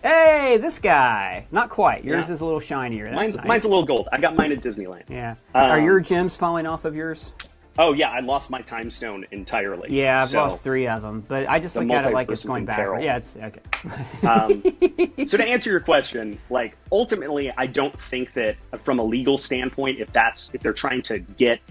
Hey, 0.01 0.57
this 0.59 0.79
guy. 0.79 1.47
Not 1.51 1.69
quite. 1.69 2.03
Yours 2.03 2.27
Yeah. 2.27 2.33
is 2.33 2.41
a 2.41 2.45
little 2.45 2.59
shinier. 2.59 3.05
That's 3.05 3.15
Mine's 3.15 3.37
nice. 3.37 3.45
mine's 3.47 3.63
a 3.65 3.69
little 3.69 3.85
gold. 3.85 4.09
I 4.11 4.17
got 4.17 4.35
mine 4.35 4.51
at 4.51 4.59
Disneyland. 4.59 5.03
Yeah. 5.09 5.35
Um, 5.55 5.69
Are 5.71 5.79
your 5.79 5.99
gems 6.01 6.35
falling 6.35 6.65
off 6.65 6.83
of 6.83 6.95
yours? 6.95 7.31
Oh 7.79 7.93
yeah, 7.93 8.11
I 8.11 8.19
lost 8.19 8.49
my 8.51 8.61
time 8.61 8.89
stone 8.91 9.25
entirely. 9.31 9.87
Yeah, 9.97 10.21
I've 10.21 10.27
So, 10.27 10.41
lost 10.43 10.61
three 10.63 10.87
of 10.87 11.01
them, 11.01 11.23
but 11.27 11.49
I 11.49 11.59
just 11.59 11.75
look 11.75 11.89
at 11.89 12.05
it 12.05 12.13
like 12.13 12.29
it's 12.29 12.45
going 12.45 12.65
back. 12.65 12.85
Yeah, 13.01 13.17
it's 13.17 13.35
okay. 13.35 13.61
So 15.25 15.37
to 15.37 15.43
answer 15.43 15.71
your 15.71 15.79
question, 15.79 16.37
like 16.51 16.75
ultimately, 16.91 17.51
I 17.55 17.65
don't 17.65 17.95
think 18.11 18.33
that 18.33 18.57
from 18.83 18.99
a 18.99 19.03
legal 19.03 19.37
standpoint, 19.39 19.99
if 19.99 20.11
that's 20.13 20.53
if 20.53 20.61
they're 20.61 20.73
trying 20.73 21.01
to 21.03 21.17
get 21.19 21.61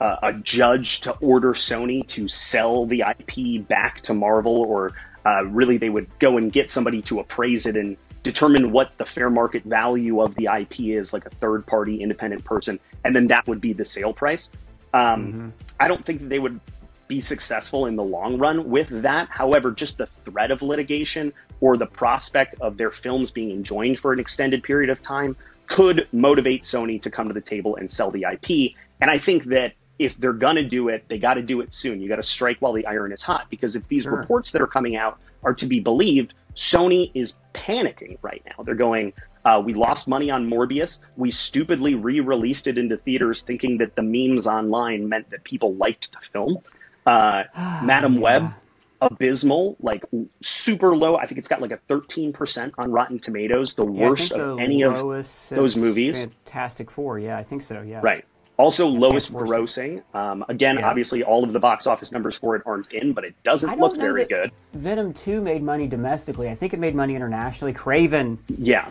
uh, 0.00 0.16
a 0.22 0.32
judge 0.32 1.00
to 1.02 1.12
order 1.12 1.52
Sony 1.54 2.06
to 2.08 2.28
sell 2.28 2.86
the 2.86 3.04
IP 3.08 3.66
back 3.66 4.02
to 4.02 4.14
Marvel, 4.14 4.62
or 4.62 4.92
uh, 5.26 5.44
really 5.44 5.78
they 5.78 5.88
would 5.88 6.08
go 6.18 6.36
and 6.36 6.52
get 6.52 6.70
somebody 6.70 7.02
to 7.02 7.20
appraise 7.20 7.66
it 7.66 7.76
and 7.76 7.96
determine 8.22 8.72
what 8.72 8.96
the 8.98 9.04
fair 9.04 9.30
market 9.30 9.64
value 9.64 10.20
of 10.20 10.34
the 10.34 10.48
IP 10.56 10.80
is, 10.80 11.12
like 11.12 11.26
a 11.26 11.30
third 11.30 11.66
party 11.66 12.02
independent 12.02 12.44
person, 12.44 12.78
and 13.04 13.14
then 13.14 13.28
that 13.28 13.46
would 13.46 13.60
be 13.60 13.72
the 13.72 13.84
sale 13.84 14.12
price. 14.12 14.50
Um, 14.92 15.52
I 15.78 15.88
don't 15.88 16.04
think 16.04 16.20
that 16.20 16.28
they 16.28 16.38
would 16.38 16.60
be 17.08 17.20
successful 17.20 17.86
in 17.86 17.96
the 17.96 18.02
long 18.02 18.38
run 18.38 18.68
with 18.68 18.88
that. 19.02 19.28
However, 19.30 19.72
just 19.72 19.98
the 19.98 20.06
threat 20.06 20.50
of 20.50 20.62
litigation 20.62 21.32
or 21.60 21.76
the 21.76 21.86
prospect 21.86 22.56
of 22.60 22.76
their 22.76 22.90
films 22.90 23.30
being 23.30 23.50
enjoined 23.50 23.98
for 23.98 24.12
an 24.12 24.20
extended 24.20 24.62
period 24.62 24.90
of 24.90 25.02
time 25.02 25.36
could 25.66 26.06
motivate 26.12 26.62
Sony 26.62 27.00
to 27.02 27.10
come 27.10 27.28
to 27.28 27.34
the 27.34 27.40
table 27.40 27.76
and 27.76 27.90
sell 27.90 28.10
the 28.10 28.26
IP. 28.30 28.74
And 29.00 29.10
I 29.10 29.18
think 29.18 29.44
that 29.46 29.72
if 29.98 30.16
they're 30.18 30.32
going 30.32 30.56
to 30.56 30.64
do 30.64 30.88
it, 30.88 31.04
they 31.08 31.18
got 31.18 31.34
to 31.34 31.42
do 31.42 31.60
it 31.60 31.74
soon. 31.74 32.00
You 32.00 32.08
got 32.08 32.16
to 32.16 32.22
strike 32.22 32.58
while 32.60 32.72
the 32.72 32.86
iron 32.86 33.12
is 33.12 33.22
hot 33.22 33.46
because 33.50 33.74
if 33.76 33.86
these 33.88 34.04
Sure. 34.04 34.16
reports 34.16 34.52
that 34.52 34.62
are 34.62 34.66
coming 34.66 34.96
out 34.96 35.18
are 35.42 35.54
to 35.54 35.66
be 35.66 35.80
believed, 35.80 36.34
Sony 36.56 37.10
is 37.14 37.36
panicking 37.54 38.18
right 38.22 38.42
now. 38.46 38.62
They're 38.64 38.74
going, 38.74 39.12
uh, 39.44 39.62
we 39.64 39.74
lost 39.74 40.08
money 40.08 40.30
on 40.30 40.48
Morbius. 40.48 41.00
We 41.16 41.30
stupidly 41.30 41.94
re 41.94 42.20
released 42.20 42.66
it 42.66 42.78
into 42.78 42.96
theaters 42.96 43.42
thinking 43.44 43.78
that 43.78 43.94
the 43.96 44.02
memes 44.02 44.46
online 44.46 45.08
meant 45.08 45.30
that 45.30 45.44
people 45.44 45.74
liked 45.74 46.12
the 46.12 46.18
film. 46.32 46.58
Uh, 47.06 47.44
Madame 47.84 48.20
Web, 48.20 48.52
abysmal, 49.00 49.76
like 49.80 50.04
super 50.42 50.96
low. 50.96 51.16
I 51.16 51.26
think 51.26 51.38
it's 51.38 51.48
got 51.48 51.60
like 51.62 51.70
a 51.72 51.78
13% 51.88 52.72
on 52.78 52.90
Rotten 52.90 53.18
Tomatoes, 53.20 53.76
the 53.76 53.84
Yeah, 53.90 54.08
worst 54.08 54.32
of 54.32 54.58
any 54.58 54.82
of 54.82 54.94
those 55.50 55.76
movies. 55.76 56.20
Fantastic 56.20 56.90
Four. 56.90 57.18
Yeah, 57.18 57.38
I 57.38 57.44
think 57.44 57.62
so. 57.62 57.82
Yeah. 57.82 58.00
Right. 58.02 58.24
Also, 58.58 58.88
lowest 58.88 59.32
grossing. 59.32 60.02
Um, 60.14 60.44
again, 60.48 60.78
Yeah. 60.78 60.88
obviously, 60.88 61.22
all 61.22 61.44
of 61.44 61.52
the 61.52 61.60
box 61.60 61.86
office 61.86 62.10
numbers 62.10 62.36
for 62.36 62.56
it 62.56 62.62
aren't 62.66 62.90
in, 62.92 63.12
but 63.12 63.24
it 63.24 63.34
doesn't 63.44 63.78
look 63.78 63.96
very 63.96 64.24
good. 64.24 64.50
Venom 64.74 65.14
Two 65.14 65.40
made 65.40 65.62
money 65.62 65.86
domestically. 65.86 66.48
I 66.50 66.56
think 66.56 66.74
it 66.74 66.80
made 66.80 66.94
money 66.96 67.14
internationally. 67.14 67.72
Kraven, 67.72 68.38
Yeah. 68.58 68.88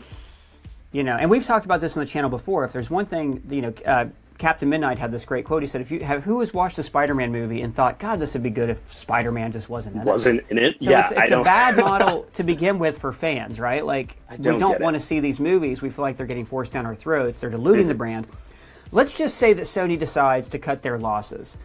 you 0.94 1.04
know, 1.04 1.18
and 1.18 1.30
we've 1.30 1.46
talked 1.46 1.66
about 1.66 1.82
this 1.82 1.98
on 1.98 2.02
the 2.02 2.08
channel 2.10 2.30
before. 2.30 2.64
If 2.64 2.72
there's 2.72 2.90
one 2.90 3.06
thing, 3.06 3.44
you 3.50 3.62
know, 3.62 3.74
uh, 3.86 4.06
Captain 4.38 4.70
Midnight 4.70 5.00
had 5.00 5.12
this 5.12 5.26
great 5.26 5.44
quote. 5.46 5.64
He 5.64 5.68
said, 5.68 5.82
"If 5.82 5.92
you 5.92 6.00
have 6.02 6.24
who 6.24 6.40
has 6.40 6.54
watched 6.54 6.76
the 6.78 6.84
Spider-Man 6.84 7.32
movie 7.34 7.62
and 7.62 7.76
thought, 7.76 7.98
God, 8.00 8.20
this 8.20 8.36
would 8.36 8.44
be 8.44 8.52
good 8.52 8.70
if 8.70 8.94
Spider-Man 8.94 9.52
just 9.52 9.68
wasn't 9.68 9.96
in 9.96 10.02
it." 10.04 10.06
Wasn't 10.06 10.44
in 10.50 10.60
it. 10.60 10.76
So 10.80 10.92
yeah, 10.92 11.10
it's, 11.10 11.20
it's 11.24 11.32
a 11.32 11.42
bad 11.42 11.76
model 11.86 12.26
to 12.36 12.44
begin 12.44 12.80
with 12.80 13.00
for 13.00 13.12
fans, 13.12 13.60
right? 13.60 13.84
Like 13.86 14.16
we 14.32 14.38
don't 14.38 14.60
don't 14.60 14.80
want 14.80 14.94
to 14.96 15.00
see 15.02 15.20
these 15.20 15.42
movies. 15.42 15.82
We 15.82 15.90
feel 15.90 16.04
like 16.04 16.16
they're 16.16 16.26
getting 16.28 16.46
forced 16.46 16.72
down 16.72 16.86
our 16.86 16.96
throats. 16.96 17.42
They're 17.42 17.50
diluting 17.50 17.82
Mm-hmm. 17.82 17.90
the 17.90 17.96
brand. 17.96 18.28
Let's 18.92 19.18
just 19.18 19.38
say 19.38 19.54
that 19.54 19.64
Sony 19.66 19.98
decides 20.00 20.50
to 20.50 20.60
cut 20.60 20.82
their 20.82 20.98
losses. 20.98 21.58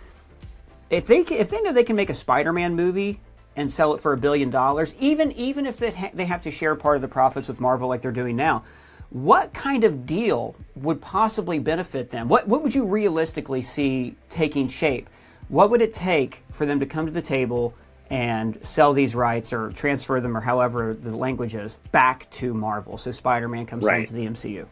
If 0.91 1.07
they 1.07 1.21
if 1.21 1.49
they 1.51 1.61
know 1.63 1.73
they 1.73 1.85
can 1.85 1.97
make 1.97 2.11
a 2.11 2.15
Spider-Man 2.15 2.75
movie 2.75 3.21
and 3.57 3.71
sell 3.71 3.95
it 3.95 4.01
for 4.01 4.13
a 4.13 4.17
billion 4.17 4.51
dollars, 4.51 4.95
even 4.99 5.33
even 5.33 5.67
if 5.67 5.79
they 5.79 5.91
ha- 5.91 6.11
they 6.13 6.25
have 6.27 6.43
to 6.43 6.51
share 6.51 6.75
part 6.75 6.97
of 6.97 7.03
the 7.03 7.09
profits 7.09 7.49
with 7.49 7.61
Marvel 7.61 7.89
like 7.89 8.03
they're 8.03 8.13
doing 8.13 8.37
now, 8.37 8.65
what 9.11 9.53
kind 9.55 9.85
of 9.85 10.07
deal 10.07 10.57
would 10.77 11.01
possibly 11.01 11.59
benefit 11.59 12.11
them? 12.11 12.29
What 12.29 12.49
what 12.49 12.63
would 12.63 12.75
you 12.75 12.85
realistically 12.85 13.63
see 13.63 14.17
taking 14.29 14.69
shape? 14.69 15.09
What 15.49 15.71
would 15.71 15.83
it 15.83 15.95
take 15.95 16.43
for 16.51 16.67
them 16.67 16.81
to 16.81 16.87
come 16.87 17.07
to 17.07 17.13
the 17.13 17.23
table 17.23 17.75
and 18.11 18.59
sell 18.61 18.93
these 18.93 19.15
rights 19.15 19.55
or 19.55 19.71
transfer 19.71 20.21
them 20.21 20.37
or 20.37 20.41
however 20.41 20.93
the 20.93 21.17
language 21.17 21.55
is 21.55 21.77
back 21.93 22.29
to 22.31 22.53
Marvel. 22.53 22.99
So 22.99 23.11
Spider 23.11 23.49
Man 23.49 23.65
comes 23.65 23.85
home 23.85 23.89
Right. 23.95 24.07
to 24.07 24.13
the 24.13 24.27
MCU. 24.27 24.67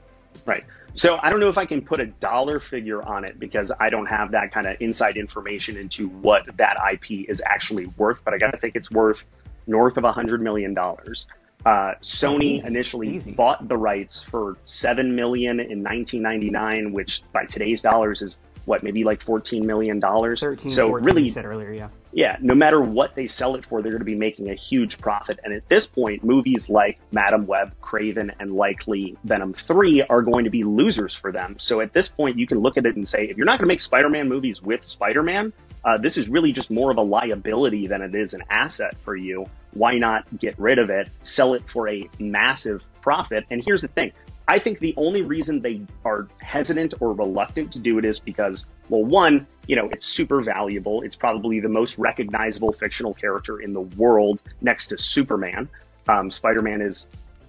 Right. 0.44 0.62
So 0.94 1.18
I 1.22 1.31
don't 1.31 1.40
know 1.40 1.48
if 1.48 1.59
I 1.59 1.66
can 1.66 1.83
put 1.83 2.00
a 2.00 2.07
dollar 2.07 2.61
figure 2.61 3.03
on 3.03 3.24
it 3.24 3.38
because 3.38 3.72
I 3.79 3.90
don't 3.90 4.07
have 4.07 4.33
that 4.33 4.53
kind 4.53 4.66
of 4.66 4.76
inside 4.81 5.16
information 5.16 5.76
into 5.76 6.09
what 6.09 6.57
that 6.57 6.76
IP 6.92 7.29
is 7.29 7.42
actually 7.44 7.87
worth, 7.96 8.20
but 8.24 8.35
I 8.35 8.38
got 8.38 8.50
to 8.50 8.59
think 8.59 8.76
it's 8.76 8.90
worth 8.90 9.24
north 9.66 9.96
of 9.96 10.05
a 10.05 10.12
hundred 10.12 10.42
million 10.42 10.74
dollars. 10.74 11.26
Uh, 11.64 11.92
Sony 12.03 12.55
Easy. 12.55 12.66
initially 12.66 13.16
Easy. 13.16 13.33
bought 13.33 13.68
the 13.68 13.76
rights 13.76 14.22
for 14.22 14.57
seven 14.64 15.14
million 15.14 15.61
in 15.61 15.83
1999, 15.85 16.92
which 16.92 17.22
by 17.33 17.44
today's 17.44 17.83
dollars 17.83 18.22
is 18.22 18.37
what 18.64 18.83
maybe 18.83 19.05
like 19.05 19.22
14 19.22 19.66
million 19.66 20.00
dollars. 20.00 20.40
So 20.40 20.57
14, 20.57 21.05
really, 21.05 21.22
you 21.24 21.31
said 21.31 21.44
earlier, 21.44 21.72
yeah. 21.72 21.88
Yeah, 22.12 22.37
no 22.40 22.55
matter 22.55 22.81
what 22.81 23.14
they 23.14 23.29
sell 23.29 23.55
it 23.55 23.64
for, 23.64 23.83
they're 23.83 23.92
going 23.92 24.01
to 24.01 24.05
be 24.05 24.16
making 24.16 24.51
a 24.51 24.55
huge 24.55 24.99
profit. 24.99 25.38
And 25.44 25.55
at 25.55 25.68
this 25.68 25.87
point, 25.87 26.25
movies 26.25 26.68
like 26.68 26.99
Madame 27.12 27.46
Web, 27.46 27.73
Kraven, 27.81 28.35
and 28.40 28.51
likely 28.53 29.16
Venom 29.23 29.53
3 29.53 30.03
are 30.03 30.23
going 30.23 30.44
to 30.44 30.51
be 30.51 30.64
losers 30.64 31.14
for 31.14 31.31
them. 31.31 31.57
So 31.59 31.81
at 31.81 31.92
this 31.92 32.09
point, 32.09 32.38
you 32.38 32.46
can 32.46 32.59
look 32.59 32.77
at 32.77 32.87
it 32.87 32.96
and 32.96 33.09
say, 33.09 33.27
if 33.27 33.37
you're 33.37 33.46
not 33.46 33.59
going 33.59 33.68
to 33.68 33.73
make 33.73 33.81
Spider 33.81 34.09
Man 34.09 34.29
movies 34.29 34.61
with 34.61 34.85
Spider 34.85 35.23
Man, 35.23 35.53
uh, 35.85 35.99
this 35.99 36.16
is 36.16 36.29
really 36.29 36.53
just 36.53 36.70
more 36.70 36.90
of 36.90 36.99
a 36.99 37.03
liability 37.03 37.87
than 37.87 38.03
it 38.03 38.14
is 38.14 38.35
an 38.35 38.42
asset 38.51 38.96
for 39.05 39.14
you. 39.14 39.46
Why 39.73 39.96
not 39.96 40.27
get 40.38 40.59
rid 40.59 40.79
of 40.79 40.90
it, 40.90 41.09
sell 41.23 41.55
it 41.55 41.62
for 41.70 41.88
a 41.88 42.09
massive 42.18 42.83
profit? 43.03 43.46
And 43.51 43.62
here's 43.64 43.83
the 43.83 43.88
thing 43.88 44.12
I 44.50 44.58
think 44.58 44.80
the 44.80 44.94
only 44.96 45.22
reason 45.22 45.60
they 45.60 45.82
are 46.04 46.26
hesitant 46.40 46.94
or 46.98 47.12
reluctant 47.12 47.74
to 47.74 47.78
do 47.78 47.98
it 47.98 48.04
is 48.04 48.18
because, 48.18 48.66
well, 48.88 49.04
one, 49.04 49.46
you 49.68 49.76
know, 49.76 49.88
it's 49.88 50.04
super 50.04 50.42
valuable. 50.42 51.02
It's 51.02 51.14
probably 51.14 51.60
the 51.60 51.68
most 51.68 51.98
recognizable 51.98 52.72
fictional 52.72 53.14
character 53.14 53.60
in 53.60 53.74
the 53.74 53.80
world 53.80 54.40
next 54.60 54.88
to 54.88 54.98
Superman. 54.98 55.68
Um, 56.08 56.32
Spider 56.32 56.62
Man 56.62 56.80
is 56.80 57.06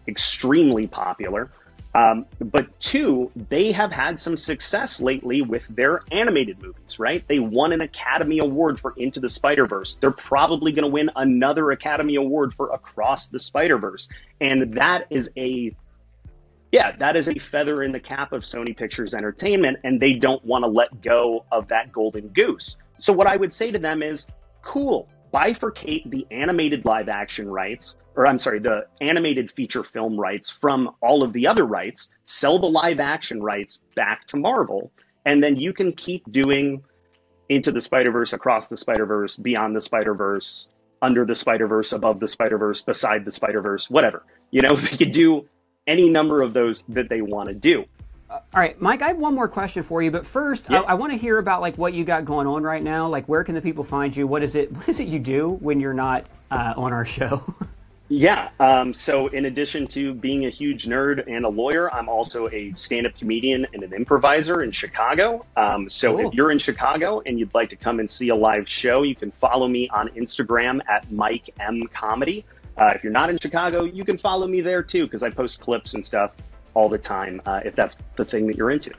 extremely 0.07 0.85
popular. 0.85 1.49
Um, 1.95 2.27
but 2.39 2.79
two, 2.79 3.31
they 3.49 3.71
have 3.71 3.91
had 3.91 4.19
some 4.19 4.37
success 4.37 5.01
lately 5.01 5.41
with 5.41 5.63
their 5.69 6.03
animated 6.11 6.61
movies, 6.61 6.99
right? 6.99 7.27
They 7.27 7.39
won 7.39 7.73
an 7.73 7.81
Academy 7.81 8.37
Award 8.37 8.79
for 8.79 8.93
Into 8.95 9.19
the 9.19 9.27
Spider 9.27 9.65
Verse. 9.65 9.95
They're 9.95 10.11
probably 10.11 10.71
going 10.71 10.85
to 10.85 10.91
win 10.91 11.09
another 11.15 11.71
Academy 11.71 12.13
Award 12.13 12.53
for 12.53 12.69
Across 12.69 13.29
the 13.29 13.39
Spider 13.39 13.79
Verse. 13.79 14.07
And 14.39 14.75
that 14.75 15.07
is 15.09 15.33
a 15.35 15.75
yeah, 16.71 16.95
that 16.97 17.15
is 17.15 17.27
a 17.27 17.35
feather 17.35 17.83
in 17.83 17.91
the 17.91 17.99
cap 17.99 18.31
of 18.31 18.43
Sony 18.43 18.75
Pictures 18.75 19.13
Entertainment, 19.13 19.77
and 19.83 19.99
they 19.99 20.13
don't 20.13 20.43
want 20.45 20.63
to 20.63 20.69
let 20.69 21.01
go 21.01 21.45
of 21.51 21.67
that 21.67 21.91
golden 21.91 22.29
goose. 22.29 22.77
So, 22.97 23.11
what 23.11 23.27
I 23.27 23.35
would 23.35 23.53
say 23.53 23.71
to 23.71 23.79
them 23.79 24.01
is 24.01 24.27
cool, 24.61 25.09
bifurcate 25.33 26.09
the 26.09 26.25
animated 26.31 26.85
live 26.85 27.09
action 27.09 27.49
rights, 27.49 27.97
or 28.15 28.25
I'm 28.25 28.39
sorry, 28.39 28.59
the 28.59 28.85
animated 29.01 29.51
feature 29.51 29.83
film 29.83 30.19
rights 30.19 30.49
from 30.49 30.95
all 31.01 31.23
of 31.23 31.33
the 31.33 31.47
other 31.47 31.65
rights, 31.65 32.09
sell 32.25 32.59
the 32.59 32.67
live 32.67 32.99
action 32.99 33.41
rights 33.41 33.81
back 33.95 34.25
to 34.27 34.37
Marvel, 34.37 34.91
and 35.25 35.43
then 35.43 35.57
you 35.57 35.73
can 35.73 35.91
keep 35.91 36.31
doing 36.31 36.83
into 37.49 37.73
the 37.73 37.81
Spider 37.81 38.11
Verse, 38.11 38.31
across 38.31 38.69
the 38.69 38.77
Spider 38.77 39.05
Verse, 39.05 39.35
beyond 39.35 39.75
the 39.75 39.81
Spider 39.81 40.13
Verse, 40.13 40.69
under 41.01 41.25
the 41.25 41.35
Spider 41.35 41.67
Verse, 41.67 41.91
above 41.91 42.21
the 42.21 42.27
Spider 42.29 42.57
Verse, 42.57 42.81
beside 42.81 43.25
the 43.25 43.31
Spider 43.31 43.61
Verse, 43.61 43.89
whatever. 43.89 44.23
You 44.51 44.61
know, 44.61 44.75
they 44.77 44.95
could 44.95 45.11
do 45.11 45.49
any 45.87 46.09
number 46.09 46.41
of 46.41 46.53
those 46.53 46.83
that 46.89 47.09
they 47.09 47.21
want 47.21 47.49
to 47.49 47.55
do. 47.55 47.85
All 48.29 48.41
right, 48.53 48.79
Mike, 48.81 49.01
I 49.01 49.09
have 49.09 49.17
one 49.17 49.35
more 49.35 49.49
question 49.49 49.83
for 49.83 50.01
you, 50.01 50.09
but 50.09 50.25
first, 50.25 50.67
Yeah. 50.69 50.81
I, 50.81 50.91
I 50.91 50.93
want 50.93 51.11
to 51.11 51.17
hear 51.17 51.37
about 51.37 51.59
like 51.61 51.77
what 51.77 51.93
you 51.93 52.05
got 52.05 52.23
going 52.23 52.47
on 52.47 52.63
right 52.63 52.81
now. 52.81 53.07
Like, 53.09 53.27
where 53.27 53.43
can 53.43 53.55
the 53.55 53.61
people 53.61 53.83
find 53.83 54.15
you? 54.15 54.25
What 54.25 54.41
is 54.41 54.55
it? 54.55 54.71
What 54.75 54.87
is 54.87 54.99
it 55.01 55.07
you 55.09 55.19
do 55.19 55.49
when 55.49 55.79
you're 55.81 55.93
not 55.93 56.25
uh, 56.49 56.73
on 56.77 56.93
our 56.93 57.05
show? 57.05 57.41
Yeah. 58.13 58.49
Um, 58.59 58.93
so, 58.93 59.27
in 59.27 59.45
addition 59.45 59.87
to 59.87 60.13
being 60.13 60.45
a 60.45 60.49
huge 60.49 60.85
nerd 60.85 61.33
and 61.33 61.45
a 61.45 61.47
lawyer, 61.47 61.89
I'm 61.93 62.09
also 62.09 62.49
a 62.49 62.73
stand 62.73 63.07
up 63.07 63.17
comedian 63.17 63.65
and 63.73 63.83
an 63.83 63.93
improviser 63.93 64.61
in 64.61 64.71
Chicago. 64.71 65.45
Um, 65.55 65.89
so, 65.89 66.17
Cool. 66.17 66.27
if 66.27 66.33
you're 66.33 66.51
in 66.51 66.59
Chicago 66.59 67.21
and 67.25 67.39
you'd 67.39 67.53
like 67.53 67.69
to 67.69 67.77
come 67.77 68.01
and 68.01 68.11
see 68.11 68.27
a 68.27 68.35
live 68.35 68.67
show, 68.67 69.03
you 69.03 69.15
can 69.15 69.31
follow 69.31 69.65
me 69.65 69.87
on 69.87 70.09
Instagram 70.09 70.81
at 70.89 71.09
Mike 71.09 71.51
M 71.57 71.83
Comedy. 71.93 72.43
Uh, 72.81 72.91
if 72.95 73.03
you're 73.03 73.13
not 73.13 73.29
in 73.29 73.37
Chicago, 73.37 73.83
you 73.83 74.03
can 74.03 74.17
follow 74.17 74.47
me 74.47 74.59
there 74.59 74.81
too, 74.81 75.03
because 75.03 75.21
I 75.21 75.29
post 75.29 75.59
clips 75.59 75.93
and 75.93 76.03
stuff 76.03 76.31
all 76.73 76.89
the 76.89 76.97
time 76.97 77.39
uh, 77.45 77.59
if 77.63 77.75
that's 77.75 77.99
the 78.15 78.25
thing 78.25 78.47
that 78.47 78.57
you're 78.57 78.71
into. 78.71 78.91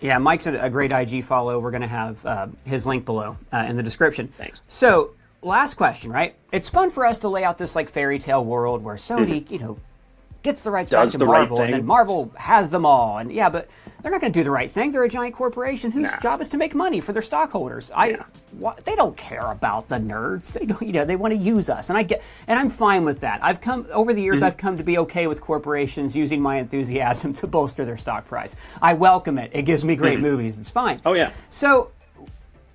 yeah, 0.00 0.18
Mike's 0.18 0.46
a, 0.46 0.54
a 0.54 0.70
great 0.70 0.92
IG 0.92 1.24
follow. 1.24 1.58
We're 1.58 1.72
going 1.72 1.82
to 1.82 1.88
have 1.88 2.24
uh, 2.24 2.46
his 2.64 2.86
link 2.86 3.04
below 3.04 3.36
uh, 3.52 3.66
in 3.68 3.76
the 3.76 3.82
description. 3.82 4.28
Thanks. 4.28 4.62
So, 4.68 5.14
last 5.42 5.74
question, 5.74 6.12
right? 6.12 6.36
It's 6.52 6.70
fun 6.70 6.90
for 6.90 7.04
us 7.04 7.18
to 7.20 7.28
lay 7.28 7.42
out 7.42 7.58
this 7.58 7.74
like 7.74 7.90
fairy 7.90 8.20
tale 8.20 8.44
world 8.44 8.84
where 8.84 8.94
Sony, 8.94 9.50
you 9.50 9.58
know, 9.58 9.78
gets 10.44 10.62
the 10.62 10.70
rights 10.70 10.90
Does 10.90 11.06
back 11.06 11.12
to 11.12 11.18
the 11.18 11.26
right 11.26 11.40
Marvel, 11.48 11.60
and 11.62 11.72
then 11.74 11.84
Marvel 11.84 12.30
has 12.38 12.70
them 12.70 12.86
all. 12.86 13.18
And 13.18 13.32
yeah, 13.32 13.48
but 13.50 13.68
they're 14.02 14.12
not 14.12 14.20
going 14.20 14.32
to 14.32 14.38
do 14.38 14.44
the 14.44 14.50
right 14.50 14.70
thing. 14.70 14.92
They're 14.92 15.02
a 15.02 15.08
giant 15.08 15.34
corporation 15.34 15.90
whose 15.90 16.10
Nah. 16.12 16.18
job 16.20 16.40
is 16.42 16.48
to 16.50 16.56
make 16.58 16.74
money 16.74 17.00
for 17.00 17.12
their 17.12 17.22
stockholders. 17.22 17.90
I, 17.94 18.08
Yeah. 18.10 18.22
wha- 18.58 18.76
they 18.84 18.94
don't 18.94 19.16
care 19.16 19.50
about 19.50 19.88
the 19.88 19.96
nerds. 19.96 20.52
They 20.52 20.66
don't, 20.66 20.82
you 20.82 20.92
know, 20.92 21.04
they 21.06 21.16
want 21.16 21.32
to 21.32 21.38
use 21.38 21.68
us, 21.70 21.88
and 21.88 21.98
I 21.98 22.02
get, 22.04 22.22
and 22.46 22.58
I'm 22.58 22.68
fine 22.70 23.04
with 23.04 23.20
that. 23.20 23.40
I've 23.42 23.60
come 23.60 23.86
over 23.92 24.12
the 24.12 24.20
Mm-hmm. 24.20 24.24
years. 24.24 24.42
I've 24.42 24.56
come 24.58 24.76
to 24.76 24.82
be 24.84 24.98
okay 24.98 25.26
with 25.26 25.40
corporations 25.40 26.14
using 26.14 26.40
my 26.40 26.58
enthusiasm 26.58 27.32
to 27.34 27.46
bolster 27.46 27.84
their 27.84 27.96
stock 27.96 28.26
price. 28.26 28.54
I 28.82 28.94
welcome 28.94 29.38
it. 29.38 29.50
It 29.54 29.62
gives 29.62 29.84
me 29.84 29.96
great 29.96 30.20
movies. 30.20 30.58
It's 30.58 30.70
fine. 30.70 31.00
Oh, 31.06 31.14
yeah. 31.14 31.30
So 31.50 31.90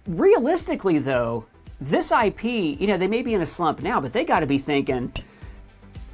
realistically 0.07 0.97
though 0.97 1.45
this 1.79 2.11
ip 2.11 2.43
you 2.43 2.87
know 2.87 2.97
they 2.97 3.07
may 3.07 3.21
be 3.21 3.33
in 3.35 3.41
a 3.41 3.45
slump 3.45 3.79
now 3.81 4.01
but 4.01 4.11
they 4.11 4.25
got 4.25 4.39
to 4.39 4.47
be 4.47 4.57
thinking 4.57 5.11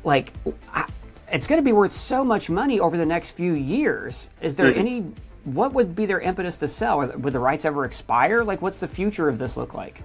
like 0.03 0.33
I- 0.73 0.85
it's 1.31 1.47
going 1.47 1.59
to 1.59 1.65
be 1.65 1.73
worth 1.73 1.93
so 1.93 2.23
much 2.23 2.49
money 2.49 2.79
over 2.79 2.97
the 2.97 3.05
next 3.05 3.31
few 3.31 3.53
years 3.53 4.29
is 4.41 4.55
there 4.55 4.71
Mhm. 4.71 4.77
any 4.77 5.05
what 5.43 5.73
would 5.73 5.95
be 5.95 6.05
their 6.05 6.19
impetus 6.19 6.57
to 6.57 6.67
sell 6.67 6.99
would 6.99 7.33
the 7.33 7.39
rights 7.39 7.65
ever 7.65 7.85
expire 7.85 8.43
like 8.43 8.61
what's 8.61 8.79
the 8.79 8.87
future 8.87 9.29
of 9.29 9.37
this 9.37 9.57
look 9.57 9.73
like 9.73 10.01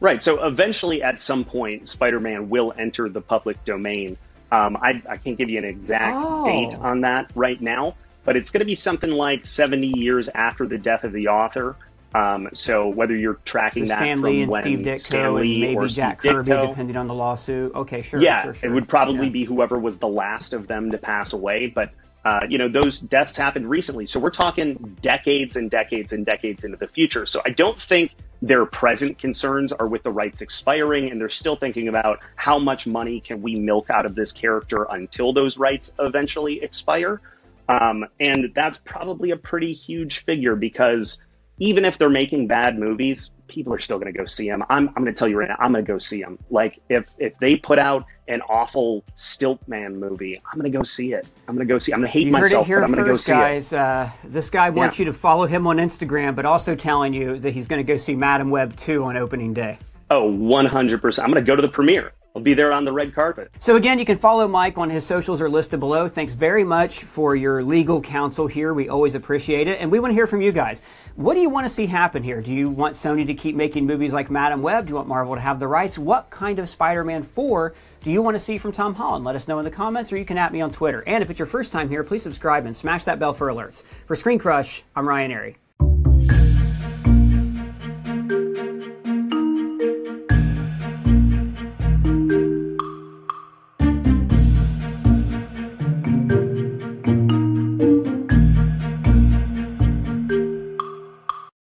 Right. 0.00 0.20
So 0.20 0.44
eventually, 0.44 1.00
at 1.00 1.20
some 1.20 1.44
point, 1.44 1.88
Spider-Man 1.88 2.48
will 2.50 2.74
enter 2.76 3.08
the 3.08 3.20
public 3.20 3.62
domain. 3.64 4.16
Um, 4.50 4.76
I, 4.82 5.00
I 5.08 5.16
can't 5.16 5.38
give 5.38 5.48
you 5.48 5.58
an 5.58 5.64
exact 5.64 6.16
Oh. 6.18 6.44
date 6.44 6.74
on 6.74 7.02
that 7.02 7.30
right 7.36 7.60
now, 7.60 7.94
but 8.24 8.34
it's 8.36 8.50
going 8.50 8.62
to 8.62 8.64
be 8.66 8.74
something 8.74 9.10
like 9.12 9.46
70 9.46 9.92
years 9.96 10.28
after 10.34 10.66
the 10.66 10.76
death 10.76 11.04
of 11.04 11.12
the 11.12 11.28
author. 11.28 11.76
Um, 12.14 12.48
so 12.52 12.88
whether 12.88 13.16
you're 13.16 13.34
so 13.34 13.40
tracking 13.44 13.86
that 13.86 13.98
Stan 13.98 14.20
from 14.20 14.30
Lee 14.30 14.42
and 14.42 14.50
when 14.50 14.62
Steve 14.62 14.78
Ditko 14.80 15.00
Stan 15.00 15.24
and 15.24 15.34
maybe 15.36 15.76
or 15.76 15.88
Jack 15.88 16.20
Steve 16.20 16.32
Kirby, 16.32 16.50
Ditko, 16.50 16.68
depending 16.68 16.96
on 16.96 17.08
the 17.08 17.14
lawsuit. 17.14 17.74
Okay, 17.74 18.02
sure. 18.02 18.20
yeah, 18.22 18.42
sure, 18.42 18.54
sure. 18.54 18.70
it 18.70 18.72
would 18.74 18.88
probably 18.88 19.26
Yeah. 19.26 19.32
be 19.32 19.44
whoever 19.44 19.78
was 19.78 19.98
the 19.98 20.08
last 20.08 20.52
of 20.52 20.66
them 20.66 20.90
to 20.90 20.98
pass 20.98 21.32
away. 21.32 21.66
But 21.68 21.90
uh, 22.24 22.40
you 22.48 22.58
know, 22.58 22.68
those 22.68 23.00
deaths 23.00 23.36
happened 23.36 23.68
recently, 23.68 24.06
so 24.06 24.20
we're 24.20 24.30
talking 24.30 24.96
decades 25.02 25.56
and 25.56 25.70
decades 25.70 26.12
and 26.12 26.24
decades 26.24 26.62
into 26.62 26.76
the 26.76 26.86
future. 26.86 27.26
So 27.26 27.42
I 27.44 27.50
don't 27.50 27.80
think 27.82 28.12
their 28.40 28.64
present 28.64 29.18
concerns 29.18 29.72
are 29.72 29.88
with 29.88 30.04
the 30.04 30.12
rights 30.12 30.40
expiring, 30.40 31.10
and 31.10 31.20
they're 31.20 31.28
still 31.28 31.56
thinking 31.56 31.88
about 31.88 32.20
how 32.36 32.60
much 32.60 32.86
money 32.86 33.20
can 33.20 33.42
we 33.42 33.56
milk 33.56 33.90
out 33.90 34.06
of 34.06 34.14
this 34.14 34.30
character 34.32 34.86
until 34.88 35.32
those 35.32 35.58
rights 35.58 35.92
eventually 35.98 36.62
expire. 36.62 37.20
Um, 37.68 38.04
and 38.20 38.52
that's 38.54 38.78
probably 38.78 39.30
a 39.30 39.36
pretty 39.36 39.72
huge 39.72 40.24
figure 40.24 40.54
because 40.54 41.18
even 41.58 41.84
if 41.84 41.98
they're 41.98 42.08
making 42.10 42.46
bad 42.46 42.78
movies, 42.78 43.30
people 43.46 43.72
are 43.72 43.78
still 43.78 43.98
going 43.98 44.12
to 44.12 44.18
go 44.18 44.24
see 44.24 44.48
them. 44.48 44.62
I'm, 44.70 44.88
I'm 44.88 44.94
going 45.04 45.06
to 45.06 45.12
tell 45.12 45.28
you 45.28 45.38
right 45.38 45.48
now, 45.48 45.56
I'm 45.58 45.72
going 45.72 45.84
to 45.84 45.92
go 45.92 45.98
see 45.98 46.20
them. 46.22 46.38
Like 46.50 46.80
if 46.88 47.04
if 47.18 47.34
they 47.38 47.56
put 47.56 47.78
out 47.78 48.04
an 48.28 48.40
awful 48.48 49.04
Stiltman 49.16 49.94
movie, 49.94 50.40
I'm 50.50 50.58
going 50.58 50.70
to 50.70 50.76
go 50.76 50.82
see 50.82 51.12
it. 51.12 51.26
I'm 51.48 51.54
going 51.54 51.66
to 51.66 51.72
go 51.72 51.78
see. 51.78 51.92
I'm 51.92 52.00
going 52.00 52.08
to 52.08 52.12
hate 52.12 52.26
You 52.26 52.32
heard 52.32 52.42
myself, 52.42 52.66
it 52.66 52.68
here 52.68 52.80
but 52.80 52.84
I'm 52.86 52.92
going 52.92 53.04
to 53.04 53.10
go 53.10 53.14
first, 53.14 53.24
see 53.26 53.32
it. 53.32 53.36
guys. 53.36 53.72
Uh, 53.72 54.10
this 54.24 54.48
guy 54.50 54.70
wants 54.70 54.98
Yeah. 54.98 55.04
you 55.06 55.12
to 55.12 55.16
follow 55.18 55.46
him 55.46 55.66
on 55.66 55.76
Instagram, 55.76 56.34
but 56.34 56.46
also 56.46 56.74
telling 56.74 57.12
you 57.14 57.38
that 57.40 57.52
he's 57.52 57.66
going 57.66 57.84
to 57.84 57.92
go 57.92 57.96
see 57.96 58.14
Madame 58.16 58.50
Web 58.50 58.74
2 58.76 59.04
on 59.04 59.16
opening 59.16 59.52
day. 59.54 59.78
Oh, 60.10 60.30
100. 60.30 61.00
percent 61.02 61.24
I'm 61.26 61.32
going 61.32 61.44
to 61.44 61.48
go 61.48 61.54
to 61.56 61.62
the 61.62 61.68
premiere. 61.68 62.12
I'll 62.34 62.42
be 62.42 62.54
there 62.54 62.72
on 62.72 62.84
the 62.84 62.92
red 62.92 63.14
carpet. 63.14 63.50
So 63.60 63.76
again, 63.76 63.98
you 63.98 64.04
can 64.04 64.16
follow 64.16 64.48
Mike 64.48 64.78
on 64.78 64.88
his 64.88 65.04
socials 65.04 65.40
are 65.40 65.50
listed 65.50 65.80
below. 65.80 66.08
Thanks 66.08 66.32
very 66.32 66.64
much 66.64 67.04
for 67.04 67.36
your 67.36 67.62
legal 67.62 68.00
counsel 68.00 68.46
here. 68.46 68.72
We 68.72 68.88
always 68.88 69.14
appreciate 69.14 69.68
it. 69.68 69.80
And 69.80 69.92
we 69.92 70.00
want 70.00 70.12
to 70.12 70.14
hear 70.14 70.26
from 70.26 70.40
you 70.40 70.50
guys. 70.50 70.80
What 71.16 71.34
do 71.34 71.40
you 71.40 71.50
want 71.50 71.66
to 71.66 71.70
see 71.70 71.84
happen 71.86 72.22
here? 72.22 72.40
Do 72.40 72.52
you 72.52 72.70
want 72.70 72.94
Sony 72.94 73.26
to 73.26 73.34
keep 73.34 73.54
making 73.54 73.86
movies 73.86 74.14
like 74.14 74.30
Madame 74.30 74.62
Web? 74.62 74.86
Do 74.86 74.90
you 74.90 74.96
want 74.96 75.08
Marvel 75.08 75.34
to 75.34 75.40
have 75.40 75.60
the 75.60 75.68
rights? 75.68 75.98
What 75.98 76.30
kind 76.30 76.58
of 76.58 76.68
Spider-Man 76.70 77.22
4 77.22 77.74
do 78.02 78.10
you 78.10 78.22
want 78.22 78.34
to 78.34 78.40
see 78.40 78.56
from 78.56 78.72
Tom 78.72 78.94
Holland? 78.94 79.24
Let 79.24 79.36
us 79.36 79.46
know 79.46 79.58
in 79.58 79.64
the 79.66 79.70
comments 79.70 80.10
or 80.10 80.16
you 80.16 80.24
can 80.24 80.38
at 80.38 80.52
me 80.52 80.62
on 80.62 80.70
Twitter. 80.70 81.04
And 81.06 81.22
if 81.22 81.28
it's 81.28 81.38
your 81.38 81.46
first 81.46 81.70
time 81.70 81.90
here, 81.90 82.02
please 82.02 82.22
subscribe 82.22 82.64
and 82.64 82.74
smash 82.74 83.04
that 83.04 83.18
bell 83.18 83.34
for 83.34 83.48
alerts. 83.48 83.82
For 84.06 84.16
Screen 84.16 84.38
Crush, 84.38 84.82
I'm 84.96 85.06
Ryan 85.06 85.30
Arey. 85.30 86.61